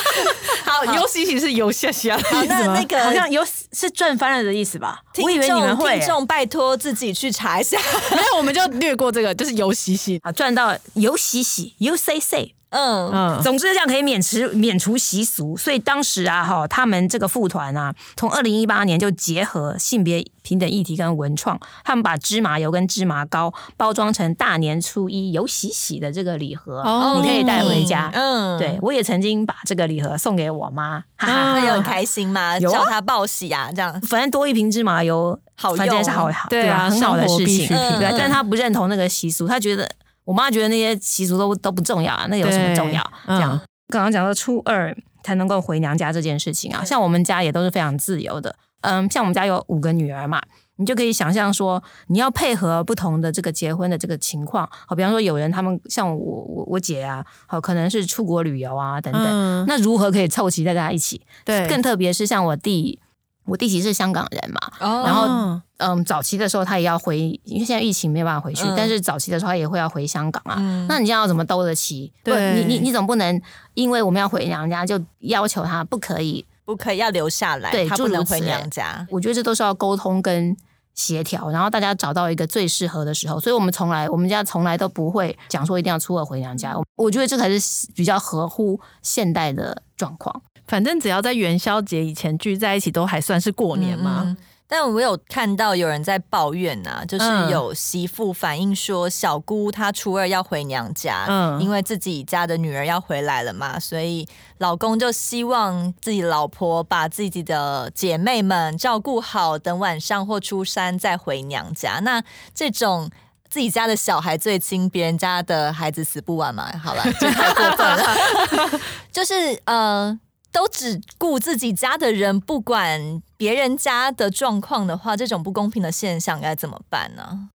[0.64, 2.74] 好，游西西是游下下的意思吗？
[2.74, 5.00] 那那个好像游是赚翻了的意思吧？
[5.22, 7.78] 我以为你们会，听众拜托自己去查一下。
[8.10, 12.53] 没有，我们就略过这个，就是游洗洗啊，赚到游洗洗，油 say say。
[12.74, 28.10] 嗯嗯，总之这样可以免除免除习俗，所以当时啊哈，他们这个副团啊，从二零一八年就结合性别平等议题跟文创，他们把芝麻油跟芝麻糕包装成大年初一有喜喜的这个礼盒，哦、你可以带回家。
[28.12, 32.58] 嗯，对我也曾经把这个礼盒送给我妈，哈哈， 她有很开心吗？
[32.58, 37.68] 有叫她报喜啊，这样，反正多一瓶芝麻油，好用，是好好，对啊，很好的事情。
[37.70, 39.88] 嗯、对，但她不认同那个习俗，她觉得。
[40.24, 43.02] 我妈觉得那些习俗都都不重要啊，那有什么重要？
[43.26, 48.56] 这样刚刚讲到初二才能够回娘家这件事情啊，像我们家也都是非常自由的。
[48.80, 50.42] 嗯，像我们家有五个女儿嘛，
[50.76, 61.22] 你就可以想象说，你要配合不同的这个结婚的这个情况，好，比方说有人他们像我我我姐啊，好，可能是出国旅游啊等等，嗯、那如何可以凑齐大家一起？
[61.46, 62.98] 对，更特别是像我弟，
[63.44, 70.56] 我弟媳是香港人嘛，哦、然后嗯，早期的时候他也要回，因为现在疫情没有办法回去，嗯、但是早期的时候他也会要回香港啊。
[70.58, 72.12] 嗯、那你这样要怎么兜得起？
[72.22, 73.40] 对，你你你总不能
[73.74, 76.44] 因为我们要回娘家就要求他不可以。
[76.64, 77.70] 不可以，要留下来。
[77.70, 79.06] 对，他不能回娘家。
[79.10, 80.56] 我觉得这都是要沟通跟
[80.94, 83.38] 协调，然后大家找到一个最适合的时候。
[83.40, 86.74] 所以我们从来，我们家从来都不会讲说一定要初二回娘家。
[86.96, 90.42] 我觉得这才是比较合乎现代的状况。
[90.66, 94.22] 反正只要在元宵节以前聚在一起，都还算是过年嘛。
[94.24, 94.36] 嗯嗯
[94.76, 104.26] 但我有看到有人在抱怨呐、啊，就是有媳妇反映说，小姑她初二要回娘家，嗯，因为自己家的女儿要回来了嘛，所以
[104.58, 112.00] 老公就希望自己老婆把自己的姐妹们照顾好，等晚上或初三再回娘家。
[112.00, 112.20] 那
[112.52, 113.08] 这种
[113.48, 116.68] 自己家的小孩最亲，别人家的孩子死不完嘛？
[116.82, 118.80] 好了，这太过分了，
[119.12, 119.34] 就是
[119.66, 120.18] 呃。
[120.54, 127.50] 都只顾自己家的人，不管别人家的状况的话，这种不公平的现象该怎么办呢？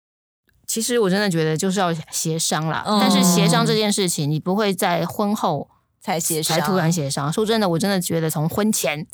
[0.66, 2.84] 其实我真的觉得就是要协商啦。
[2.88, 5.70] 嗯、但是协商这件事情，你不会在婚后
[6.02, 7.32] 才协商，才突然协商。
[7.32, 9.06] 说真的，我真的觉得从婚前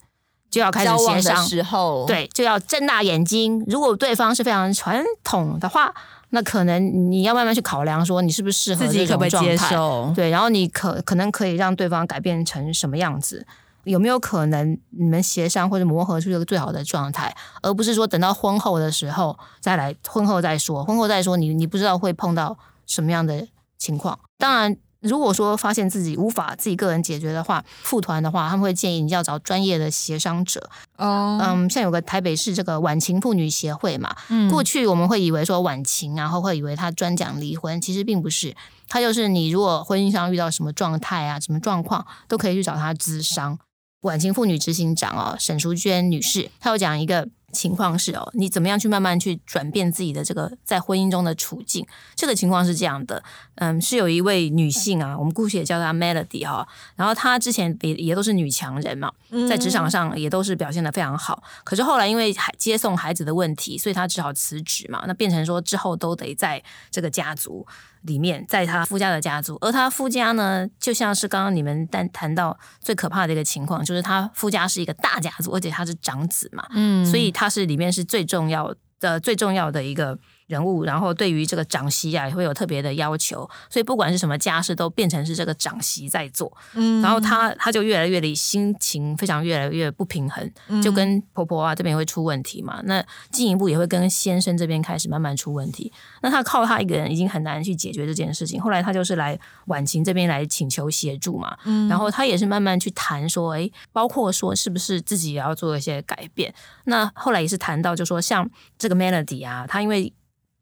[0.49, 3.61] 就要开始协商的时候，对，就要睁大眼睛。
[3.67, 5.93] 如果对方是非常传统的话，
[6.29, 10.13] 那可能你要慢慢去考量，说你是不是适合自己可不可以接受？
[10.15, 13.45] 对，然后你可可能可以让对方改变成什么样子。
[13.83, 24.17] 有没有可能你们协商或者磨合出一个最好的状态，而不是说等到婚后的时候再来，婚后再说，婚后再说，你你不知道会碰到什么样的情况。
[24.37, 30.69] 当然，如果说发现自己无法自己个人解决的话，复团的话，他们会建议你要找专业的协商者。
[30.97, 38.55] 哦，嗯，像有个台北市这个晚晴妇女协会嘛，嗯，过去我们会以为说晚晴，然后会以为他专讲离婚，其实并不是，
[38.87, 43.59] 他就是你如果婚姻上遇到什么状态啊，什么状况，都可以去找他咨商。
[44.03, 51.85] 晚清妇女执行长哦，沈淑娟女士，她有讲一个情况是哦，你怎么样去慢慢去转变自己的这个在婚姻中的处境？
[52.15, 53.23] 这个情况是这样的，
[53.55, 59.11] 嗯，是有一位女性啊，我们姑且叫她 Melody 哈，然后她之前也也都是女强人嘛，
[59.47, 67.65] 在职场上也都是表现的非常好，可是后来因为接送孩子的问题，所以她只好辞职嘛，那变成说之后都得在这个家族。
[68.03, 80.17] 里面，在她夫家的家族，而她夫家呢，就像是刚刚你们谈谈到最可怕的一个情况，就是她夫家是一个大家族，而且她是长子嘛，嗯，所以它是里面是最重要的、最重要的一个。
[80.53, 86.55] 人物，然后对于这个长媳啊，也会有特别的要求，所以不管是什么家事，都变成是这个长媳在做。
[86.75, 92.79] 嗯，然后她她就越来越的心情非常越来越不平衡，就跟婆婆啊这边会出问题嘛。
[92.85, 95.91] 那进一步也会跟先生这边开始慢慢出问题。
[96.21, 98.61] 那她靠她一个人已经很难去解决这件事情。
[98.61, 101.57] 后来她就是来婉晴这边来请求协助嘛。
[101.65, 106.53] 嗯，然后她也是慢慢去谈说，哎，包括说是不是自己也要做一些改变。
[106.85, 110.13] 那后来也是谈到，就说像这个 Melody 啊，她因为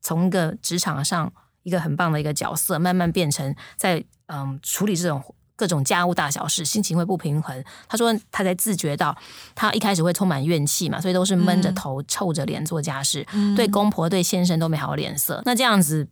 [0.02, 1.32] 从一个职场上
[1.64, 5.24] 一个很棒的一个角色，慢慢变成在嗯处理这种
[5.56, 7.64] 各种家务大小事，心情会不平衡。
[7.88, 9.16] 他说他才自觉到，
[9.54, 15.41] 他一开始会充满怨气嘛，所以都是闷着头、臭着脸做家事，嗯、对公婆、对先生都没好脸色。
[15.45, 16.08] 那这样子，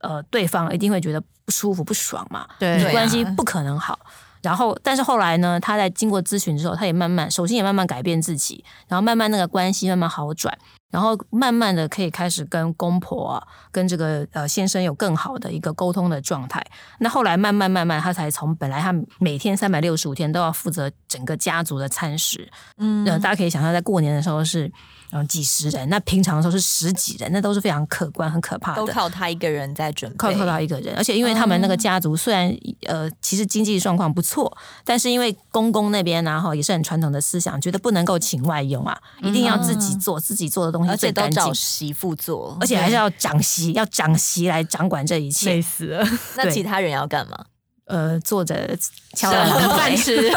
[0.00, 3.98] 呃，对方一定会觉得不舒服、不爽嘛，对，你关系不可能好。
[4.42, 10.56] 然后，但是后来呢，他在经过咨询之后，他也慢慢，首先也慢慢改变自己，然后慢慢那个关系慢慢好转。
[10.90, 16.60] 然后慢慢的可以开始跟公婆啊，跟这个呃先生有更好的一个沟通的状态。
[16.98, 24.68] 那后来慢慢慢慢，他才从本来他每天三百六十五天都要负责整个家族的餐食，嗯，大家可以想象，在过年的时候是
[25.12, 28.76] 嗯几十人，那平常的时候是十几人，那都是非常可观、很可怕的。
[28.76, 30.94] 都靠他一个人在准备，靠靠他一个人。
[30.96, 32.54] 而且因为他们那个家族虽然
[32.86, 40.90] 呃其实经济状况不错，但是因为公公那边然后也是很传统的思想，觉得不能够请外佣啊，一定要自己做自己做的东西。
[40.90, 45.50] 而且都找媳妇做，而且还是要长媳，要长媳来掌管这一切。
[45.50, 46.06] 累死了。
[46.36, 47.46] 那其他人要干嘛？
[47.86, 48.78] 呃，坐着
[49.14, 50.30] 敲碗等饭吃，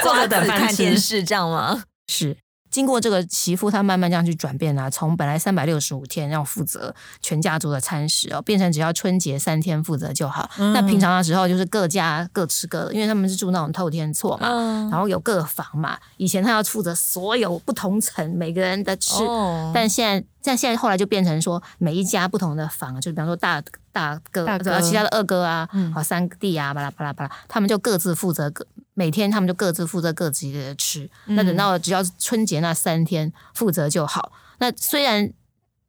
[0.00, 1.82] 坐着等饭看电视，这样吗？
[2.06, 2.36] 是。
[2.74, 10.50] 经过这个媳妇，她慢慢这样去转变啊，从本来三百六十五天要负责全家族的餐食哦，变成只要春节三天负责就好。
[10.58, 15.96] 嗯、那平常的时候就是各家各吃各的，因为他们是住那种透天厝嘛，嗯、然后有各房嘛。
[16.16, 20.26] 以前他要负责所有不同层每个人的吃，哦、但现在。
[20.46, 23.62] 但现在后来就变成说，每一家不同的房，就比方说大
[23.92, 31.10] 大哥，大哥其他的二哥啊，好、嗯、三弟啊，巴拉巴拉巴拉，他们就各自负责各每天，他们就各自负责各自的吃。
[31.26, 34.32] 嗯、那等到只要春节那三天负责就好。
[34.58, 35.32] 那虽然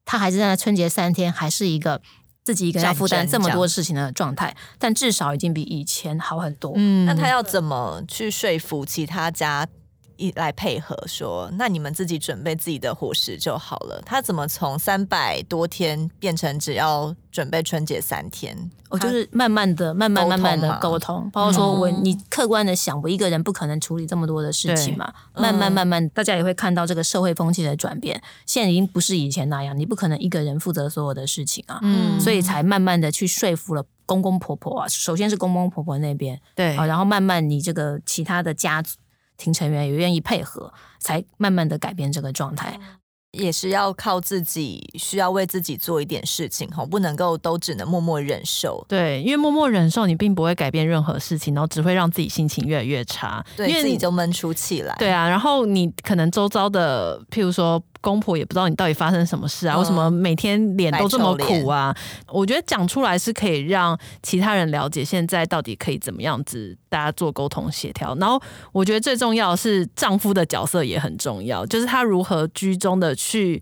[0.03, 2.01] 他还是在春节三天还是一个
[2.43, 6.73] 自己一个人要负担这么多事情的状态，但至少已经比以前好很多。
[6.75, 9.67] 嗯，那他要怎么去说服其他家？
[10.17, 14.01] 一来配合说，那你们自己准备自己的伙食就好了。
[14.05, 18.71] 他怎么从三百多天变成只要准备春节三天？
[18.89, 25.11] 我就是慢慢的、慢慢、慢慢的沟通，包括说我你客观的想，我一个人不可能处理这么多的事情嘛。
[25.33, 28.21] 慢慢、慢慢，大家也会看到这个社会风气的转变。
[28.45, 31.79] 现在已经不是以前那样，你不可能一个人负责所有的事情啊。
[31.81, 34.87] 嗯，所以才慢慢的去说服了公公婆婆啊。
[34.87, 38.95] 首先是公公婆婆那边，对啊，然后慢慢你这个其他的家族。
[39.37, 42.79] 听成员也愿意配合，才慢慢的改变这个状态，
[43.31, 48.85] 也是要靠自己，需要为自己做一点事情哈，不能够都只能默默忍受。
[48.87, 54.95] 对，因为默默忍受，你并不会改变任何事情，然后只会让自己心情越来越差，对，因为自己就闷出气来。
[54.97, 57.81] 对啊，然后你可能周遭的，譬如说。
[58.05, 59.75] 公婆也不知道你到底发生什么事啊？
[59.79, 61.91] 为什么每天脸都这么苦啊？
[62.27, 68.15] 我觉得讲出来是可以让其他人了解现在到底可以怎么样子，大家做沟通协调。
[68.19, 68.39] 然后
[68.71, 73.59] 我觉得最重要的是丈夫的角色也很重要，就是他如何居中的去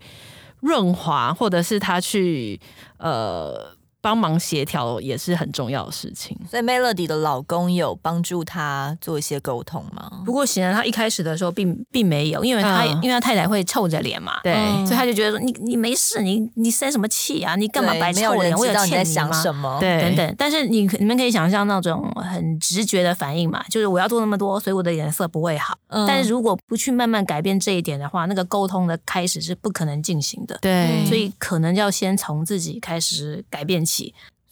[0.60, 2.60] 润滑，或者是他去
[2.98, 3.73] 呃。
[4.04, 10.20] 帮忙协调也是很重要的事情，所以 Melody 的老公有帮助她做一些沟通吗？
[10.26, 14.52] 不过显然他一开始的时候并并没有，因为他、嗯、因为他太太会臭着脸嘛，对，
[14.84, 17.56] 所以他就觉得说你你没事，你你生什么气啊？
[17.56, 18.54] 你干嘛白臭脸？
[18.54, 19.42] 我有欠你吗？
[19.42, 19.78] 什么？
[19.80, 20.34] 对，等等。
[20.36, 25.78] 但是你你们可以想象那种很直觉的反应嘛，就是我要做那么多，所以我的脸色不会好。
[25.88, 30.58] 嗯、但是如果不去慢慢改变这一点的话，那个沟通的开始是不可能进行的。
[30.60, 33.93] 对，所以可能要先从自己开始改变起。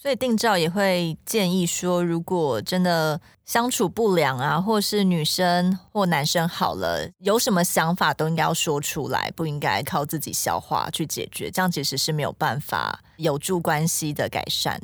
[0.00, 14.80] 所以定照也会建议说，如果真的相处不良啊，或是女生或男生好了，有什么想法都应该要说出来，不应该靠自己消化去解决，这样其实是没有办法有助关系的改善。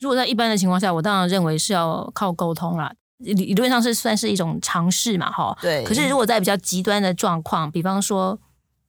[0.00, 5.56] 如果在一般的情况下，我当然认为是要靠沟通啦，理理论上是算是一种尝试嘛，哈。
[5.62, 5.84] 对。
[5.84, 8.36] 可是如果在比较极端的状况，比方说。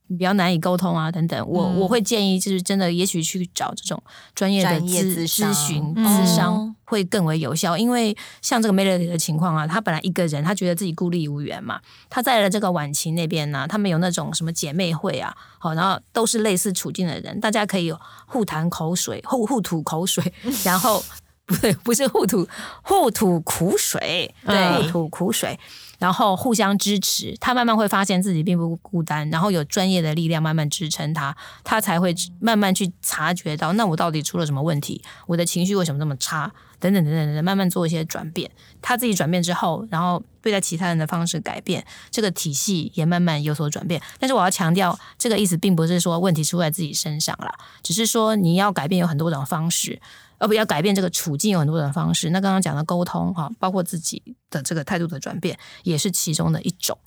[0.07, 4.01] 比较难以沟通啊，等等，我、嗯、我会建议就是真的，也许去找这种
[4.33, 17.93] 专业的咨咨询咨商会更为有效，因为像这个 Melody 的情况啊，他本来一个人，他觉得自己孤立无援嘛，他在了这个晚晴那边呢、啊，他们有那种什么姐妹会啊，好，然后都是类似处境的人，大家可以
[18.25, 20.33] 互谈口水，互互吐口水，
[20.63, 21.03] 然后
[21.45, 22.47] 不对，不是互吐
[22.81, 25.59] 互吐苦水，对，互吐苦水。
[25.97, 35.01] 然后互相支持，他慢慢会发现自己并不孤单，然后有专业的力量慢慢支撑他，他才会慢慢去察觉到，那我到底出了什么问题？
[35.25, 36.51] 我的情绪为什么这么差？
[36.79, 38.51] 等等等等等等，慢慢做一些转变。
[38.83, 43.99] 他自己转变之后，然后对待其他人的方式改变，这个体系也慢慢有所转变。
[44.19, 49.99] 但是我要强调，这个意思并不是说问题出在自己身上了，只是说你要改变有很多种方式。
[50.37, 52.29] 而不要改变这个处境有很多种方式。
[52.29, 56.97] 那刚刚讲的沟通哈，包括自己的这个态度的转变，也是其中的一种。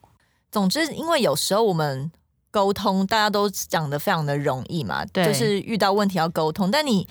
[0.51, 2.11] 总之，因为有时候我们
[2.51, 7.07] 沟通，大家都讲的非常的容易嘛，对，就是遇到问题要沟通，但你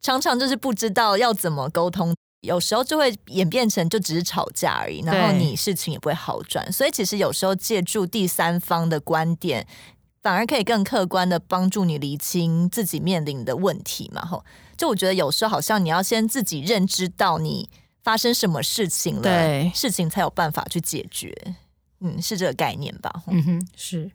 [0.00, 6.72] 常常就是不知道要怎么沟通，有时候就会演变成就只是吵架而已，然后你事情也不会好转。
[6.72, 9.66] 所以其实有时候借助第三方的观点，
[10.28, 14.44] 反而可以更客观的帮助你厘清自己面临的问题嘛，吼。
[14.76, 17.70] 就我觉得有时候好像你要先自己认知到你
[18.02, 21.34] 发生什么事情了，对，事情才有办法去解决。
[22.00, 23.10] 嗯，是这个概念吧？
[23.28, 24.10] 嗯哼，是。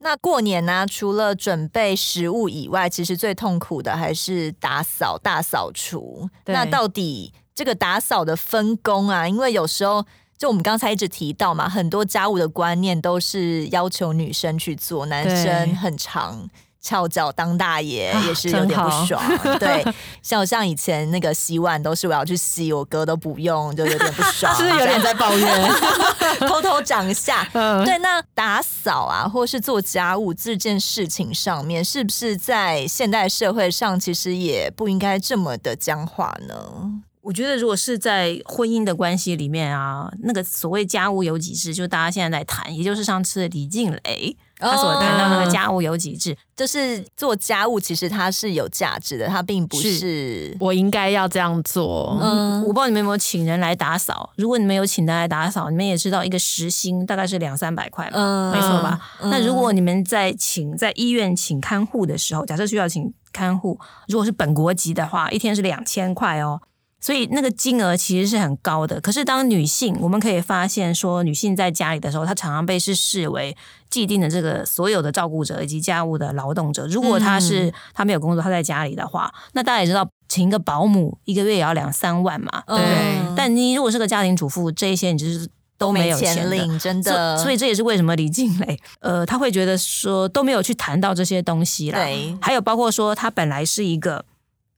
[0.00, 6.28] 那过年呢、啊，除了准备食物以外，其实最痛苦的还是打扫、大扫除。
[6.44, 10.04] 那到底这个打扫的分工啊，因为有时候
[10.40, 16.48] 就我们刚才一直提到嘛，很多家务的观念都是要求女生去做，男生很长。
[16.82, 19.84] 翘脚当大爷也是有点不爽，啊、 对，
[20.22, 25.70] 像像以前那个洗碗都是我要去洗，我哥都不用，就有点不爽， 是不是有点在抱怨？
[26.48, 37.02] 偷偷讲一下，对，那打扫啊，或是做家务这件事情上面，是不是在现代社会上其实也不应该这么的僵化呢？
[37.22, 44.36] 我觉得，如果是在婚姻的关系里面啊，那个所谓家务有几制，就是大家现在在谈，也就是上次李静蕾。
[44.58, 52.18] 他所谈到那个家务有几制，就是做家务，其实它是有价值的，它并不是，是我应该要这样做。
[52.20, 54.30] 嗯，我不知道你们有没有请人来打扫。
[54.36, 59.00] 如果你们有请人来打扫，你们也知道一个时薪大概是两三百块嘛，嗯，没错吧？
[59.22, 66.60] 嗯，那如果你们在请在医院请看护的时候，假设需要请看护，如果是本国籍的话，一天是两千块哦。
[67.00, 69.00] 所以那个金额其实是很高的。
[69.00, 73.56] 可是当女性，我们可以发现说，女性在家里的时候，她常常被是视为
[73.88, 76.86] 既定的这个所有的照顾者以及家务的劳动者。
[76.88, 82.62] 如果她是她没有工作，她在家里的话，那大家也知道，请一个保姆一个月也要两三万嘛。
[82.66, 83.34] 对。
[83.34, 85.48] 但你如果是个家庭主妇，这一些你就是
[85.78, 87.38] 都没有钱领，真的。
[87.38, 91.98] 所以这也是为什么李静蕾呃，他会觉得说都没有去谈到这些东西啦。
[91.98, 92.36] 对。
[92.42, 94.26] 还有包括说，他本来是一个。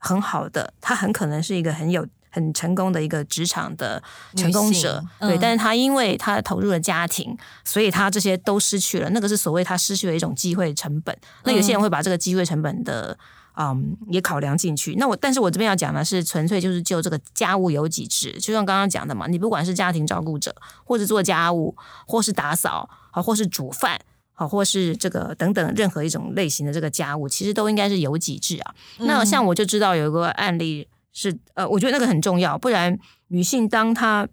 [0.04, 4.02] 很好的，他很可能是一个很有很成功的一个职场的
[4.34, 5.38] 成功者，嗯、对。
[5.38, 9.08] 但是他因为他投入了家庭，所以他这些都失去了。
[9.10, 11.16] 那个是所谓他失去了一种机会成本。
[11.44, 13.16] 那有些人会把这个机会成本的
[13.56, 14.96] 嗯也考量进去。
[14.96, 20.52] 那我但是我这边要讲的是，纯粹就是就这个家务有几职，就像刚刚讲的嘛，你不管是家庭照顾者，
[20.84, 21.76] 或者做家务，
[22.08, 24.00] 或是打扫，啊，或是煮饭。
[24.42, 28.74] 好，或是这个等等任何一种类型的这个家务，其实都应该是有几制啊。
[28.98, 34.26] 嗯、那像我就知道有一个案例是，呃，我觉得那个很重要，不然女性当她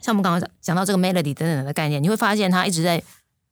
[0.00, 3.02] 像我们刚刚讲到这个 melody 等等的概念，你会发现她一直在，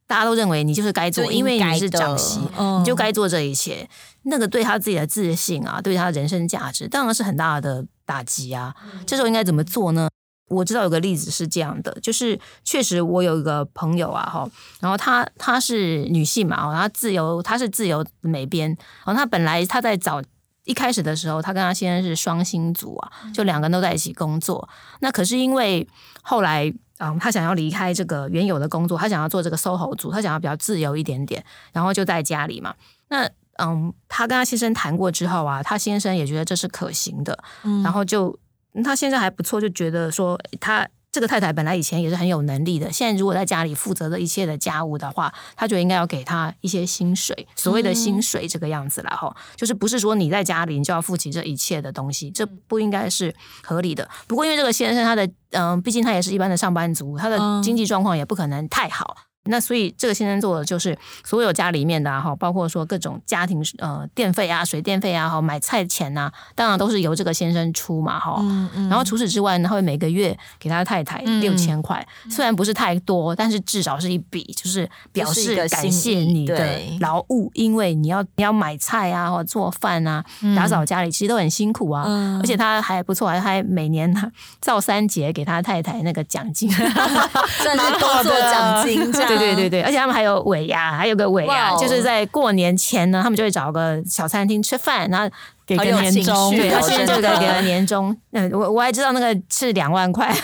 [0.07, 3.89] 大家都认为你就是该做，因为你是长媳，嗯、你就该做这一切。
[4.23, 8.75] 那个对她自己的自信啊，对她的人生价值，当然是很大的打击啊。
[8.85, 10.09] 嗯、这时候应该怎么做呢？
[10.49, 14.49] 我知道有个例子是这样的，就是确实我有一个朋友啊，哈，
[14.81, 18.69] 然后她她是女性嘛，然后她自由，她是自由美编，
[19.05, 20.23] 然后她本来她在找
[20.63, 24.69] 一开始的时候，她跟她先生是双薪组啊，就两个人都在一起工作。
[25.01, 25.85] 那可是因为
[26.23, 32.73] 后来，嗯，她想要离开这个原有的工作，她想要做这个 SOHO 族，她想要比较自由一点点，然后就在家里嘛。
[33.09, 33.29] 那
[33.59, 38.39] 嗯，她跟她先生谈过之后啊，她先生也觉得这是可行的，嗯，然后就。
[38.83, 54.07] 他现在还不错，就觉得说他这个太太本来以前也是很有能力的，现在如果在家里负责的一切的家务的话，他觉得应该要给他一些薪水，所谓的薪水这个样子了哈，嗯、就是不是说你在家里你就要负起这一切的东西，这不应该是合理的。
[54.27, 59.17] 不过因为这个先生他的嗯、呃，毕竟他也是一般的上班族，他的经济状况也不可能太好。
[59.49, 68.37] 那所以这个先生做的就是所有家里面的哈，包括说各种家庭呃电费啊、水电费啊、哈买菜钱呐、啊，当然都是由这个先生出嘛哈。
[68.41, 80.25] 嗯嗯、然后除此之外呢，他会每个月给他太太六千块，嗯、虽然不是太多，但是至少是一笔，就是表示感谢你的劳务，因为你要你要买菜啊，或做饭啊，
[80.57, 82.05] 打扫家里其实都很辛苦啊。
[82.07, 84.13] 嗯、而且他还不错，还还每年
[84.61, 89.36] 造三节给他太太那个奖金， 算是工作奖金这样。
[89.39, 95.29] 对对对，而且他们还有尾牙，还有个尾牙就是在过年前呢，他们就会找个小餐厅吃饭，然后
[95.67, 98.17] 给个年终，对，他现在就在给个年终。
[98.33, 100.35] 嗯，我我还知道那个是两万块。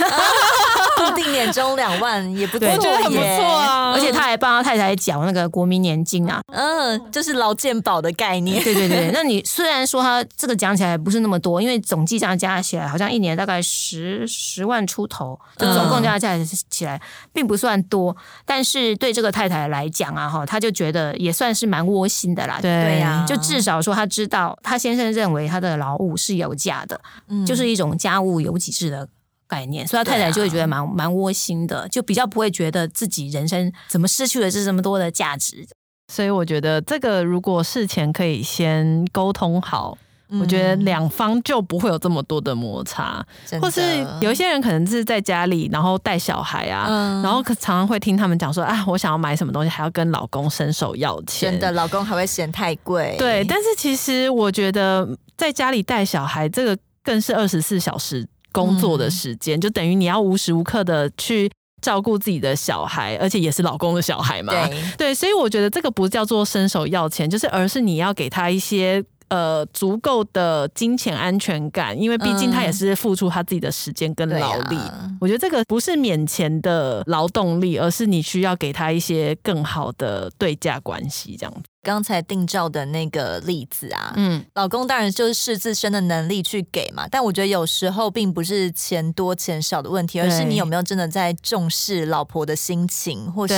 [1.07, 3.92] 固定年终两万也不错，我觉得很不错啊！
[3.92, 8.62] 而且他还帮他太太缴那个国民年金啊，嗯，就是劳健保的概念。
[8.62, 16.36] 对对对， 那你虽然说他这个讲起来不是那么多，因为总计这样加起来好像一年大概十十万出头，就总共加加
[16.70, 17.00] 起来
[17.32, 22.59] 并不算多，但是对这个太太来讲啊，哈，他就觉得也算是蛮窝心的啦。
[22.61, 29.09] 对呀，就至少说他知道他先生认为他的劳务是有价的，嗯，就是一种家务有给制的。
[29.53, 35.66] 概念，所以他太太就会觉得蛮蛮窝心的，就比较不会觉得自己人生怎么失去了这这么多的价值。
[36.11, 39.96] 所以我觉得这个如果事前可以先沟通好，
[40.30, 43.24] 嗯、我觉得两方就不会有这么多的摩擦。
[43.61, 43.80] 或是
[44.22, 51.50] 有一些人可能是在家里，然后带小孩啊，嗯、然后常常会听他们讲说啊，我想要买什么东西，还要跟老公伸手要钱。
[51.50, 53.14] 真的，老公还会嫌太贵。
[53.18, 58.26] 对，但是其实我觉得在家里带小孩，这个更是二十四小时。
[58.53, 61.50] 工作的时间、嗯、就等于你要无时无刻的去
[61.80, 64.53] 照顾自己的小孩，而且也是老公的小孩嘛。
[64.53, 74.76] 对， 对，所以我觉得这个不叫做伸手要钱，就是而是你要给他一些呃足够的金钱安全感，因为毕竟他也是付出他自己的时间跟劳力。
[74.76, 81.62] 嗯、我觉得这个不是免钱的劳动力，而是你需要给他一些更好的对价关系，这样子。
[81.83, 93.55] 刚才定照的那个例子啊，嗯，老公当然就是视自身的能力去给嘛，但我觉得有时候并不是钱多钱少的问题，而是你有没有真的在重视老婆的心情，或是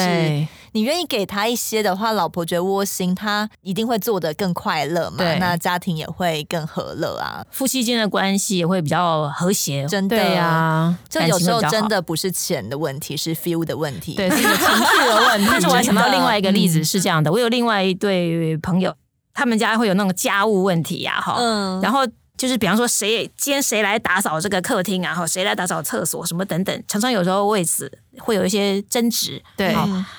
[0.73, 15.47] 你愿意给他一些的话，老婆觉得窝心，他一定会做得更快乐嘛，对那家庭也会更和乐啊，夫妻间的关系也会比较和谐，真的呀，啊，这有时候真的不是钱的问题，是 feel 的问题，对，是情绪的问题。
[15.51, 18.14] 但 是我还想到另外一个例子是这样的，我有另外一对。
[18.15, 18.95] 对朋友，
[19.33, 22.07] 他们家会有那种家务问题呀，哈，嗯，然后
[22.37, 29.75] 就是比方说谁今天谁来打扫这个客厅啊，哈，谁来打扫厕所什么等等，常常有时候为此会有一些争执，对，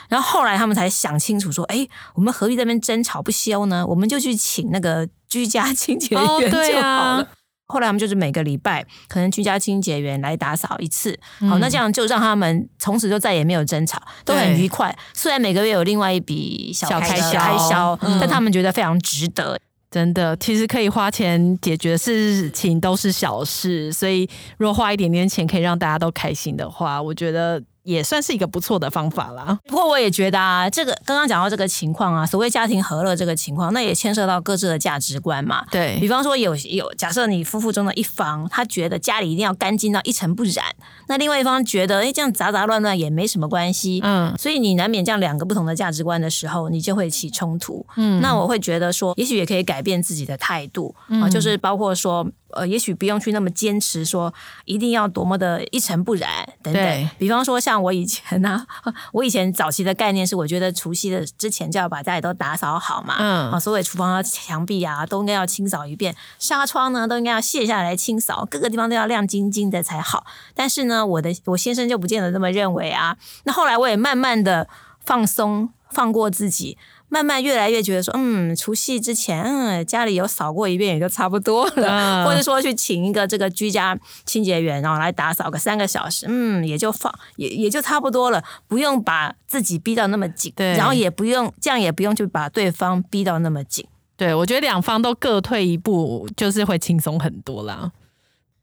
[0.09, 3.85] 然后后来他们才想清楚说，哎，我们何必在那边争吵不休呢？
[3.85, 7.27] 我们就去请那个居家清洁员就好了。
[7.67, 11.17] 后来我们就是每个礼拜可能居家清洁员来打扫一次，
[11.49, 14.95] 好，那这样就让他们从此就再也没有争吵，都很愉快。
[15.13, 19.59] 虽然每个月有另外一笔小开销，开销，但他们觉得非常值得。
[19.89, 27.61] 真的，其实可以花钱解决的事情都是小事，所以如果花一点点钱可以让大家都开心的话，我觉得。
[27.85, 29.57] 也算是一个不错的方法啦。
[29.67, 35.65] 不过我也觉得啊，这个刚刚讲到这个情况啊，所谓家庭和乐这个情况，那也牵涉到各自的价值观嘛。
[35.71, 40.65] 对，比方说有有，假设你夫妇中的一方，他觉得家里一定要干净到一尘不染，
[41.07, 44.01] 那另外一方觉得，哎，这样杂杂乱乱也没什么关系。
[44.03, 47.85] 嗯，所以你难免这样两个不同的价值观的时候，你就会起冲突。
[47.95, 52.27] 嗯，那我会觉得说，也许也可以改变自己的态度啊，嗯，就是包括说。
[52.51, 54.33] 呃，也许不用去那么坚持，说
[54.63, 56.29] 一定要多么的一尘不染
[56.63, 56.81] 等等。
[56.81, 63.15] 对比方说，像我以前呢、啊，我以前早期的概念是，我觉得除夕的之前就要把家里都打扫好嘛。
[63.19, 63.51] 嗯。
[63.51, 70.25] 啊，所有厨房啊墙壁啊，都应该要清扫一遍，纱窗呢都应该要卸下来清扫，各个地方都要亮晶晶的才好。
[70.53, 73.17] 但是呢，我的我先生就不见得这么认为啊。
[73.43, 74.67] 那后来我也慢慢的
[75.03, 76.77] 放松，放过自己。
[77.07, 93.85] 慢慢越来越觉得说，嗯，除夕之前，嗯，家里有扫过一遍也就差不多了，嗯、或者说去请一个这个居家清洁员，然后来打扫个三个小时，嗯，也就放也也就差不多了，不用把自己逼到那么紧，对，然后也不用这样，也不用去把对方逼到那么紧。
[94.17, 97.91] 对，我觉得两方都各退一步，就是会轻松很多啦。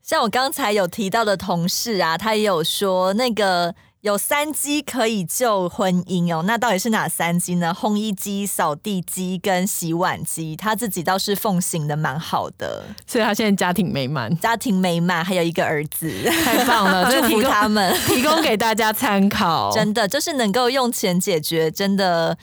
[0.01, 3.73] 像我刚才有提到的同事啊，他也有说那个。
[4.03, 7.73] 有三机可以救婚姻哦，那到底是哪三机呢？
[7.73, 16.11] 烘衣机、扫地机跟洗碗机，他自己倒是奉行的蛮好的，所以他现在家庭美满，家庭美满，还有一个儿子，
[16.43, 17.09] 太棒了！
[17.15, 19.71] 祝福他们，提供给大家参考。
[19.71, 22.37] 真的就是能够用钱解决，真的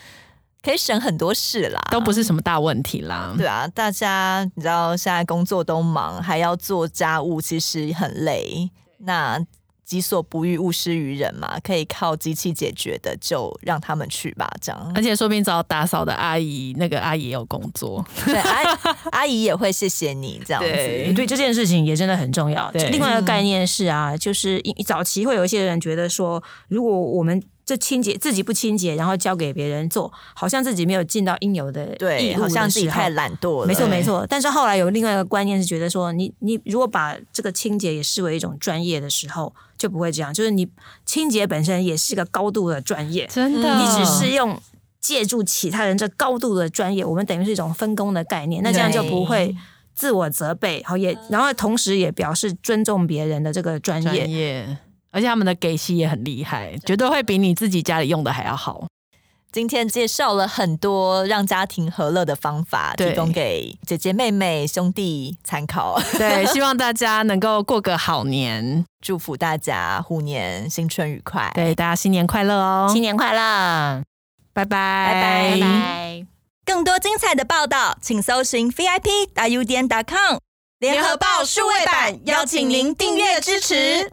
[0.62, 3.34] 可以省很多事啦，都不是什么大问题啦。
[3.36, 8.70] 对啊，大家你知道现在工作都忙，还要做家务，其实很累。
[9.02, 9.38] 那
[9.90, 14.92] 己所不欲，勿施于人嘛，可以靠机器解决的，就让他们去吧，这样。
[14.94, 18.78] 而且说不定找打扫的阿姨，那个阿姨也有工作， 对，阿
[19.10, 20.68] 阿姨也会谢谢你这样子。
[20.68, 22.70] 对，对，这件事情也真的很重要。
[22.70, 33.66] 对，另外一个概念是啊，就是一早期会有一些人觉得说，如果我们这清洁自己不清洁，然后交给别人做，好像自己没有尽到应有的义务的，对，好像自己太懒惰了。
[33.68, 34.26] 没错，没错。
[34.28, 40.34] 但是后来有另外一个观念是觉得说，你你如果把这个清洁也视为一种专业的时候，就不会这样。
[40.34, 40.68] 就是你
[41.06, 43.78] 清洁本身也是一个高度的专业，真的。
[43.78, 44.60] 你只是用
[45.00, 49.54] 借助其他人这高度的专业，我们等于是一种分工的概念，那这样就不会
[49.94, 54.76] 自我责备，好也，然后同时也表示尊重别人的这个专业。
[55.10, 58.86] 而且他们的给息也很厉害，绝对会比你自己家里用的还要好。
[59.52, 66.00] 今天介绍了很多让家庭和乐的方法，提供给姐姐妹妹兄弟参考。
[66.16, 71.50] 对， 希望大家能够过个好年，祝福大家虎年新春愉快。
[71.52, 72.88] 对，大家新年快乐哦！
[72.92, 74.04] 新年快乐，
[74.52, 76.26] 拜拜拜拜。
[76.64, 80.38] 更多精彩的报道，请搜寻 VIP 大 U 点 com
[80.78, 84.12] 联合报数位版，邀请您订阅支持。